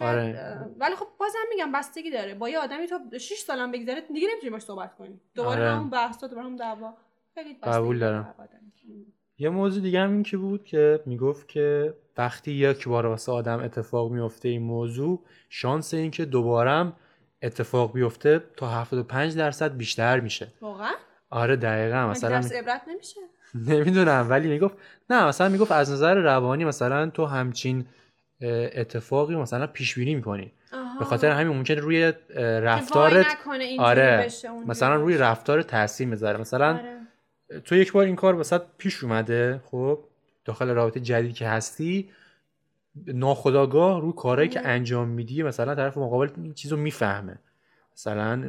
آره. 0.00 0.58
ولی 0.78 0.94
خب 0.96 1.06
بازم 1.18 1.38
میگم 1.50 1.72
بستگی 1.72 2.10
داره. 2.10 2.34
با 2.34 2.48
یه 2.48 2.58
آدمی 2.58 2.86
تو 2.86 3.18
6 3.18 3.38
سالم 3.38 3.72
بگذره 3.72 4.00
دیگه 4.00 4.28
نمی‌تونی 4.30 4.50
باش 4.50 4.62
صحبت 4.62 4.94
کنی. 4.94 5.20
دوباره 5.34 5.60
آره. 5.60 5.70
همون 5.70 5.90
بحث 5.90 6.20
دوباره 6.20 6.42
همون 6.42 6.56
دعوا. 6.56 6.94
خیلی 7.34 7.56
قبول 7.62 7.98
داره 7.98 8.16
دارم. 8.16 8.34
یه 9.38 9.48
موضوع 9.48 9.82
دیگه 9.82 10.00
هم 10.00 10.12
این 10.12 10.22
که 10.22 10.36
بود 10.36 10.64
که 10.64 11.00
می‌گفت 11.06 11.48
که 11.48 11.94
وقتی 12.18 12.52
یک 12.52 12.88
بار 12.88 13.06
واسه 13.06 13.32
آدم 13.32 13.60
اتفاق 13.60 14.12
میفته 14.12 14.48
این 14.48 14.62
موضوع 14.62 15.24
شانس 15.48 15.94
این 15.94 16.10
که 16.10 16.24
دوبارم 16.24 16.96
اتفاق 17.42 17.92
بیفته 17.92 18.42
تا 18.56 18.68
75 18.68 19.36
درصد 19.36 19.76
بیشتر 19.76 20.20
میشه. 20.20 20.52
واقعا؟ 20.60 20.92
آره 21.30 21.56
دقیقا. 21.56 21.96
مگه 21.96 22.10
مثلا 22.10 22.30
درس 22.30 22.52
عبرت 22.52 22.82
نمیشه؟ 22.88 23.20
نمی‌دونم 23.68 24.26
ولی 24.30 24.48
می‌گفت 24.48 24.76
نه 25.10 25.26
مثلا 25.26 25.48
می‌گفت 25.48 25.72
از 25.72 25.92
نظر 25.92 26.14
روانی 26.14 26.64
مثلا 26.64 27.10
تو 27.10 27.26
همچین 27.26 27.86
اتفاقی 28.42 29.36
مثلا 29.36 29.66
پیش 29.66 29.94
بینی 29.94 30.14
می‌کنی 30.14 30.52
به 30.98 31.04
خاطر 31.04 31.30
همین 31.30 31.56
ممکنه 31.56 31.80
روی 31.80 32.12
رفتارت 32.36 33.26
آره 33.78 34.28
مثلا 34.66 34.94
روی. 34.94 35.16
رفتار 35.16 35.62
تاثیر 35.62 36.08
می‌ذاره 36.08 36.40
مثلا 36.40 36.72
آره. 36.74 37.60
تو 37.64 37.76
یک 37.76 37.92
بار 37.92 38.04
این 38.04 38.16
کار 38.16 38.34
وسط 38.34 38.62
پیش 38.78 39.04
اومده 39.04 39.60
خب 39.64 40.04
داخل 40.44 40.68
رابطه 40.68 41.00
جدید 41.00 41.34
که 41.34 41.48
هستی 41.48 42.10
ناخداگاه 43.06 44.00
روی 44.00 44.12
کارهایی 44.16 44.48
که 44.48 44.60
ام. 44.60 44.66
انجام 44.66 45.08
میدی 45.08 45.42
مثلا 45.42 45.74
طرف 45.74 45.98
مقابل 45.98 46.30
این 46.42 46.54
چیز 46.54 46.72
رو 46.72 46.78
می‌فهمه 46.78 47.38
مثلا 47.92 48.44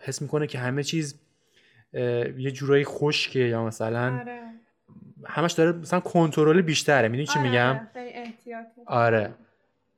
حس 0.00 0.22
می‌کنه 0.22 0.46
که 0.46 0.58
همه 0.58 0.82
چیز 0.82 1.20
یه 2.38 2.50
جورایی 2.50 2.84
خشکه 2.84 3.38
یا 3.38 3.64
مثلا 3.64 4.18
آره. 4.20 4.40
همش 5.24 5.52
داره 5.52 5.72
مثلا 5.72 6.00
کنترل 6.00 6.62
بیشتره. 6.62 7.08
می‌دونی 7.08 7.26
چی 7.26 7.38
آره، 7.38 7.48
میگم؟ 7.48 7.88
آره. 8.86 9.18
آره. 9.18 9.34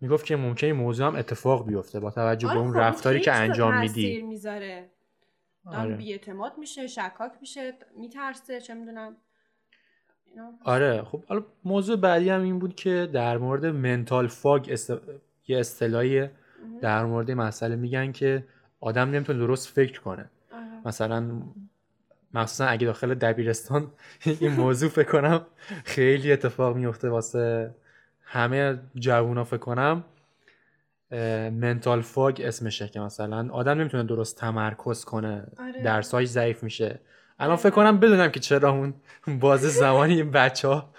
می‌گفت 0.00 0.26
که 0.26 0.36
ممکنه 0.36 0.72
موضوع 0.72 1.06
هم 1.06 1.16
اتفاق 1.16 1.66
بیفته 1.66 2.00
با 2.00 2.10
توجه 2.10 2.48
آره 2.48 2.56
به 2.58 2.62
اون 2.62 2.72
خب، 2.72 2.78
رفتاری 2.78 3.20
که 3.20 3.32
انجام 3.32 3.80
میدی. 3.80 4.22
می‌ذاره. 4.22 4.90
آره. 5.66 5.94
بیاعتماد 5.94 6.52
میشه 6.58 6.86
شکاک 6.86 7.32
میشه 7.40 7.72
میترسه 7.96 8.60
چه 8.60 8.74
می‌دونم. 8.74 9.16
آره 10.64 11.02
خب 11.02 11.24
حالا 11.24 11.42
موضوع 11.64 11.96
بعدی 11.96 12.30
هم 12.30 12.42
این 12.42 12.58
بود 12.58 12.74
که 12.74 13.08
در 13.12 13.38
مورد 13.38 13.66
منتال 13.66 14.26
فاگ 14.28 14.70
است... 14.72 14.92
یه 15.48 15.58
اصطلاحی 15.58 16.28
در 16.80 17.04
مورد 17.04 17.30
مسئله 17.30 17.76
میگن 17.76 18.12
که 18.12 18.44
آدم 18.80 19.10
نمی‌تونه 19.10 19.38
درست 19.38 19.68
فکر 19.68 20.00
کنه. 20.00 20.30
آره. 20.52 20.64
مثلا 20.84 21.42
مخصوصا 22.34 22.66
اگه 22.66 22.86
داخل 22.86 23.14
دبیرستان 23.14 23.90
این 24.40 24.52
موضوع 24.52 24.88
فکر 24.88 25.12
کنم 25.12 25.46
خیلی 25.84 26.32
اتفاق 26.32 26.76
میفته 26.76 27.08
واسه 27.08 27.74
همه 28.22 28.78
جوونا 28.94 29.44
فکر 29.44 29.56
کنم. 29.56 30.04
منتال 31.50 32.00
فاگ 32.00 32.42
اسمشه 32.44 32.88
که 32.88 33.00
مثلا 33.00 33.48
آدم 33.52 33.80
نمی‌تونه 33.80 34.02
درست 34.02 34.36
تمرکز 34.36 35.04
کنه. 35.04 35.46
آره. 35.58 35.82
درساش 35.82 36.26
ضعیف 36.26 36.62
میشه. 36.62 37.00
الان 37.38 37.56
فکر 37.56 37.70
کنم 37.70 38.00
بدونم 38.00 38.28
که 38.30 38.40
چرا 38.40 38.70
اون 38.70 38.94
باز 39.40 39.60
زمانی 39.60 40.14
این 40.14 40.30
بچه 40.30 40.68
ها 40.68 40.90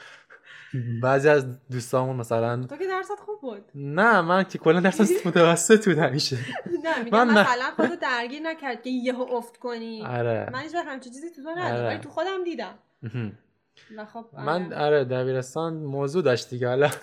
بعضی 1.01 1.29
از 1.29 1.45
دوستامون 1.71 2.15
مثلا 2.15 2.63
تو 2.63 2.77
که 2.77 2.88
درست 2.88 3.12
خوب 3.25 3.41
بود. 3.41 3.71
نه 3.75 4.21
من 4.21 4.43
که 4.43 4.58
کلا 4.58 4.79
درس 4.79 5.25
متوسط 5.27 5.88
بود 5.88 5.97
همیشه. 5.97 6.38
نه 6.84 7.03
میگم 7.03 7.27
من. 7.27 7.41
مثلا 7.41 7.71
خودتو 7.75 7.95
درگیر 7.95 8.41
نکرد 8.41 8.84
که 8.84 8.89
یهو 8.89 9.21
افت 9.21 9.58
کنی. 9.58 10.05
آره. 10.05 10.49
من 10.53 10.60
هیچ 10.60 10.75
وقت 10.75 10.88
همچین 10.88 11.13
چیزی 11.13 11.29
تو 11.29 11.43
تو 11.43 11.49
ندیدم 11.49 11.75
آره. 11.75 11.88
ولی 11.88 11.99
تو 11.99 12.10
خودم 12.10 12.43
دیدم. 12.43 12.73
خب 14.13 14.25
من 14.34 14.65
آره. 14.73 14.86
آره 14.86 15.03
دبیرستان 15.05 15.73
موضوع 15.73 16.23
داشت 16.23 16.49
دیگه 16.49 16.67
حالا. 16.67 16.89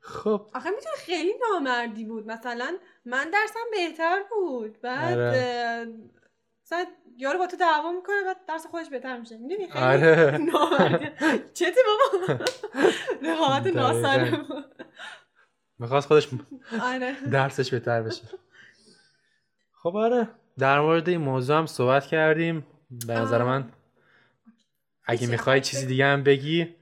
خب. 0.00 0.46
آخه 0.54 0.70
می‌تونه 0.70 0.94
خیلی 0.96 1.32
نامردی 1.52 2.04
بود. 2.04 2.26
مثلا 2.26 2.76
من 3.04 3.24
درسم 3.30 3.60
بهتر 3.72 4.22
بود. 4.30 4.80
بعد 4.80 5.18
آره. 5.18 5.86
مثلا 6.64 6.86
یارو 7.16 7.38
با 7.38 7.46
تو 7.46 7.56
دعوا 7.56 7.92
می‌کنه 7.92 8.24
بعد 8.26 8.36
درس 8.48 8.66
خودش 8.66 8.88
بهتر 8.90 9.18
میشه. 9.18 9.36
می‌دونی؟ 9.38 9.70
خیلی 9.70 9.84
آره. 9.84 10.40
چتی 11.54 11.80
بابا؟ 11.86 12.44
رقابت. 13.22 13.66
ناسالم. 13.66 14.64
می‌خواست 15.78 16.06
خودش 16.06 16.28
آره. 16.82 17.16
درسش 17.30 17.70
بهتر 17.70 18.02
بشه. 18.02 18.22
خب 19.82 19.96
آره. 19.96 20.28
در 20.58 20.80
مورد 20.80 21.08
این 21.08 21.20
موضوع 21.20 21.58
هم 21.58 21.66
صحبت 21.66 22.06
کردیم. 22.06 22.66
به 23.06 23.14
نظر. 23.14 23.42
من 23.42 23.72
اگه 25.04 25.26
می‌خوای 25.26 25.60
چیزی 25.60 25.86
دیگه 25.86 26.06
هم 26.06 26.22
بگی 26.22 26.74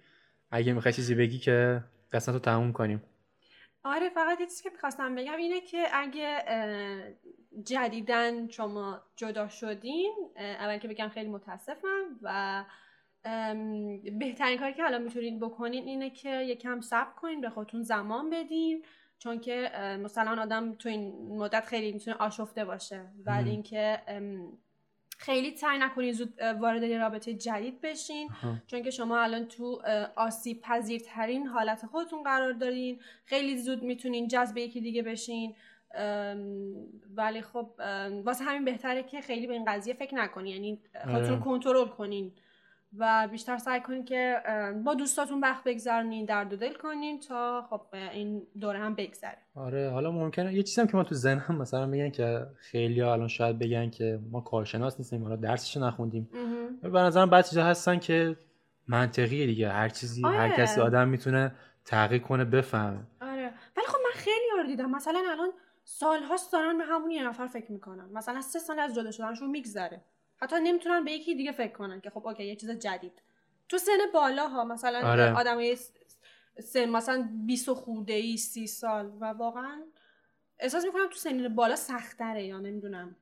اگه 0.51 0.73
می‌خوای 0.73 0.95
چیزی 0.95 1.15
بگی 1.15 1.39
که 1.39 1.85
قسمت 2.13 2.35
رو 2.35 2.41
تموم 2.41 2.73
کنیم. 2.73 3.03
آره 3.85 4.09
فقط 4.09 4.41
یه 4.41 4.47
چیزی 4.47 4.63
که 4.63 4.71
می‌خواستم 4.71 5.15
بگم 5.15 5.37
اینه 5.37 5.61
که 5.61 5.87
اگه 5.93 6.45
جدیدن 7.65 8.49
شما 8.49 9.01
جدا 9.17 9.49
شدین 9.49 10.15
اول 10.37 10.79
که 10.79 10.89
بگم 10.89 11.09
خیلی 11.09 11.29
متاسفم 11.29 12.19
و 12.23 12.65
بهترین 14.19 14.59
کاری 14.59 14.75
که 14.75 14.85
الان 14.85 15.03
می‌تونید 15.03 15.41
بکنین 15.41 15.85
اینه 15.85 16.11
که 16.11 16.43
یکم 16.43 16.81
صبر 16.81 17.13
کنین 17.17 17.41
به 17.41 17.51
خودتون 17.51 17.83
زمان 17.83 18.31
بدین 18.31 18.85
چون 19.19 19.41
که 19.41 19.71
مثلا 20.03 20.43
آدم 20.43 20.75
تو 20.75 20.89
این 20.89 21.37
مدت 21.39 21.65
خیلی 21.65 21.93
می‌تونه 21.93 22.17
آشفته 22.17 22.65
باشه 22.65 23.11
مهم. 23.27 23.45
اینکه 23.45 24.03
خیلی 25.23 25.57
سعی 25.57 25.79
نکنین 25.79 26.13
زود 26.13 26.43
وارد 26.61 26.83
یه 26.83 26.99
رابطه 26.99 27.35
جدید 27.35 27.81
بشین. 27.81 28.29
چون 28.67 28.83
که 28.83 28.91
شما 28.91 29.21
الان 29.21 29.47
تو 29.47 29.83
آسیب 30.17 30.61
پذیرترین 30.61 31.47
حالت 31.47 31.87
خودتون 31.87 32.23
قرار 32.23 32.53
دارین. 32.53 33.01
خیلی 33.25 33.57
زود 33.57 33.83
می‌تونین 33.83 34.29
جذب 34.29 34.57
یکی 34.57 34.81
دیگه 34.81 35.03
بشین. 35.03 35.55
ولی 37.17 37.43
خب 37.43 37.71
واسه 38.25 38.45
همین 38.45 38.65
بهتره 38.65 39.03
که 39.03 39.21
خیلی 39.21 39.47
به 39.47 39.53
این 39.53 39.65
قضیه 39.65 39.95
فکر 39.95 40.15
نکنین. 40.15 40.55
یعنی 40.55 40.79
خودتون 41.05 41.35
آره. 41.35 41.45
کنترل 41.45 41.89
کنین. 41.89 42.33
و 42.99 43.29
بیشتر 43.31 43.59
سعی 43.59 43.81
کنین 43.81 44.05
که 44.05 44.43
با 44.85 44.95
دوستاتون 44.95 45.41
وقت 45.41 45.65
بگذرونین 45.65 46.25
درد 46.25 46.53
و 46.53 46.57
دل 46.57 46.73
کنین 46.73 47.21
تا 47.21 47.63
خب 47.71 47.81
این 48.13 48.47
دوره 48.61 48.79
هم 48.79 48.95
بگذره. 48.95 49.39
آره 49.55 49.91
حالا 49.91 50.11
ممکنه 50.11 50.55
یه 50.55 50.63
چیزی 50.63 50.81
هم 50.81 50.87
که 50.87 50.97
من 50.97 51.03
تو 51.03 51.15
ذهنم 51.15 51.59
مثلا 51.59 51.87
میگن 51.87 52.11
که 52.11 52.47
خیلی 52.57 53.03
الان 53.03 53.29
شاید 53.29 53.59
بگن 53.59 53.91
که 53.91 54.21
ما 54.31 54.41
کارشناس 54.41 54.99
نیستیم 54.99 55.23
حالا 55.23 55.37
درسش 55.37 55.77
نخوندیم. 55.77 56.31
به 56.83 57.01
نظرم 57.01 57.31
بعضی 57.31 57.49
چیزا 57.49 57.65
هستن 57.65 57.99
که 57.99 58.37
منطقیه 58.89 59.47
دیگه. 59.47 59.69
هر 59.69 59.89
چیزی 59.89 60.23
هر 60.23 60.29
آره. 60.29 60.57
کسی 60.57 60.81
آدم 60.81 61.09
می‌تونه 61.09 61.55
تحقیق 61.85 62.23
کنه 62.23 62.45
بفهمه. 62.45 63.01
آره. 63.21 63.53
ولی 63.77 63.87
خب 63.87 63.99
من 64.05 64.13
خیلی 64.15 64.45
یار 64.57 64.67
دیدم. 64.67 64.91
مثلا 64.91 65.23
الان 65.31 65.49
سالهاست 65.85 66.53
دارن 66.53 66.79
به 66.79 66.85
همون 66.85 67.11
یه 67.11 67.29
نفر 67.29 67.47
فکر 67.47 67.73
می‌کنن. 67.73 68.09
مثلا 68.13 68.41
سه 68.41 68.59
سال 68.59 68.79
از 68.79 68.95
جدا 68.95 69.11
شدنشون 69.11 69.51
میگذره. 69.51 70.01
حتی 70.43 70.57
نمی‌تونن 70.63 71.05
به 71.05 71.13
یکی 71.13 71.35
دیگه 71.35 71.53
فکر 71.53 71.73
کنن 71.73 72.01
که 72.01 72.11
خب 72.11 72.27
اوکی 72.27 72.45
یه 72.45 72.57
چیز 72.57 72.71
جدید. 72.71 73.23
تو 73.69 73.79
سن 73.79 73.99
بالا 74.15 74.49
ها 74.49 74.65
مثلا 74.65 75.11
آره. 75.11 75.33
آدمای 75.33 75.77
سن 76.61 76.89
مثلا 76.89 77.29
20 77.47 77.69
و 77.69 77.75
خورده 77.75 78.13
ای 78.13 78.37
30 78.37 78.67
سال 78.67 79.13
و 79.21 79.25
واقعا 79.25 79.83
احساس 80.59 80.85
می‌کنم 80.85 81.09
تو 81.11 81.17
سنین 81.17 81.55
بالا 81.55 81.77
سختره 81.77 82.45
یا 82.45 82.59
نمی‌دونم. 82.59 83.17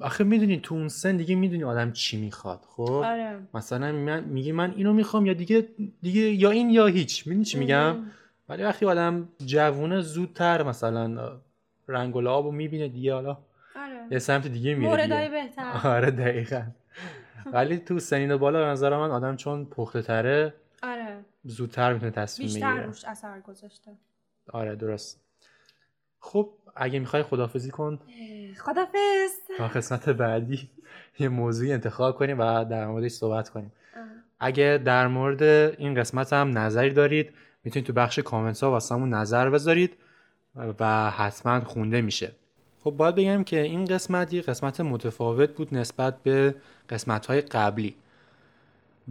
آخه 0.00 0.24
می‌دونی 0.24 0.60
تو 0.60 0.74
اون 0.74 0.88
سن 0.88 1.16
دیگه 1.16 1.34
می‌دونی 1.34 1.64
آدم 1.64 1.92
چی 1.92 2.20
می‌خواد 2.20 2.64
خب؟ 2.68 2.82
آره. 2.82 3.40
مثلا 3.54 3.92
من 3.92 4.24
میگی 4.24 4.52
من 4.52 4.74
اینو 4.74 4.92
می‌خوام 4.92 5.26
یا 5.26 5.32
دیگه 5.32 5.68
دیگه 6.02 6.20
یا 6.20 6.50
این 6.50 6.70
یا 6.70 6.86
هیچ 6.86 7.26
می‌دونی 7.26 7.44
چی 7.44 7.58
میگم. 7.58 7.96
ولی 8.48 8.62
وقتی 8.62 8.86
آدم 8.86 9.28
جوونه 9.46 10.00
زودتر 10.00 10.62
مثلا 10.62 11.38
رنگ 11.88 12.16
و 12.16 12.20
لعابو 12.20 12.52
می‌بینه 12.52 12.88
دیگه 12.88 13.14
حالا 13.14 13.38
یه 14.10 14.18
سمت 14.18 14.46
دیگه 14.46 14.74
میره 14.74 14.88
موردای. 14.88 15.28
بهتر. 15.28 15.80
آره 15.84 16.10
دقیقا. 16.10 16.62
ولی 17.52 17.78
تو 17.78 17.98
سنین 17.98 18.36
بالا 18.36 18.58
به 18.58 18.66
نظر 18.66 18.96
من 18.96 19.10
آدم 19.10 19.36
چون 19.36 19.64
پخته 19.64 20.02
تره 20.02 20.54
آره. 20.82 21.24
زودتر 21.44 21.92
می‌تونه 21.92 22.12
تصمیم 22.12 22.48
بیشتر 22.48 22.70
بگیره. 22.70 22.86
روش 22.86 23.04
اثر 23.04 23.40
گذاشته. 23.40 23.90
آره 24.52 24.76
درست. 24.76 25.20
خب 26.20 26.50
اگه 26.76 26.98
می‌خوای 26.98 27.22
خدافزی 27.22 27.70
کن. 27.70 27.98
خدافظ 28.60 29.30
تا 29.58 29.68
قسمت 29.68 30.08
بعدی 30.08 30.70
یه 31.18 31.28
موضوعی 31.28 31.72
انتخاب 31.72 32.16
کنیم 32.16 32.38
و 32.40 32.64
در 32.64 32.86
موردش 32.86 33.10
صحبت 33.10 33.48
کنیم. 33.48 33.72
آه. 33.96 34.02
اگه 34.40 34.82
در 34.84 35.06
مورد 35.06 35.42
این 35.42 35.94
قسمت 35.94 36.32
هم 36.32 36.58
نظری 36.58 36.90
دارید 36.90 37.30
می‌تونید 37.64 37.86
تو 37.86 37.92
بخش 37.92 38.18
کامنت 38.18 38.62
ها 38.62 38.70
واسمون 38.70 39.14
نظر 39.14 39.50
بذارید 39.50 39.96
و 40.80 41.10
حتما 41.10 41.60
خونده 41.60 42.00
میشه. 42.00 42.32
خب 42.84 42.90
باید 42.90 43.14
بگم 43.14 43.44
که 43.44 43.60
این 43.60 43.84
قسمت 43.84 44.32
یه 44.32 44.42
قسمت 44.42 44.80
متفاوت 44.80 45.50
بود 45.50 45.74
نسبت 45.74 46.22
به 46.22 46.54
قسمت 46.88 47.26
های 47.26 47.40
قبلی. 47.40 47.94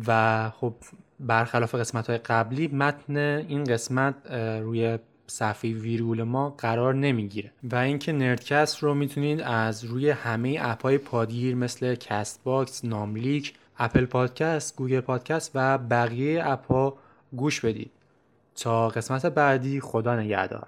و 0.08 0.50
خب 0.50 0.74
برخلاف 1.20 1.76
قسمت 1.76 2.10
های 2.10 2.18
قبلی 2.18 2.68
متن 2.68 3.18
این 3.18 3.64
قسمت 3.64 4.32
روی 4.62 4.98
صفحه 5.28 5.74
ویرگول 5.74 6.24
ما 6.24 6.50
قرار 6.50 6.96
نمی‌گیره. 6.96 7.52
و 7.64 7.76
اینکه 7.76 8.12
نردکست 8.12 8.84
رو 8.84 8.94
می‌تونید 8.94 9.42
از 9.42 9.84
روی 9.84 10.10
همه 10.10 10.58
اپهای 10.62 10.98
پادگیر 10.98 11.56
مثل 11.56 11.96
کست 11.96 12.44
باکس، 12.44 12.86
ناملیک، 12.86 13.54
اپل 13.80 14.06
پادکست، 14.06 14.76
گوگل 14.76 15.00
پادکست 15.00 15.52
و 15.56 15.78
بقیه 15.78 16.42
اپها 16.46 16.98
گوش 17.36 17.66
بدید. 17.66 17.92
تا 18.56 18.90
قسمت 18.90 19.26
بعدی 19.26 19.80
خدا 19.80 20.16
نگهدار. 20.16 20.68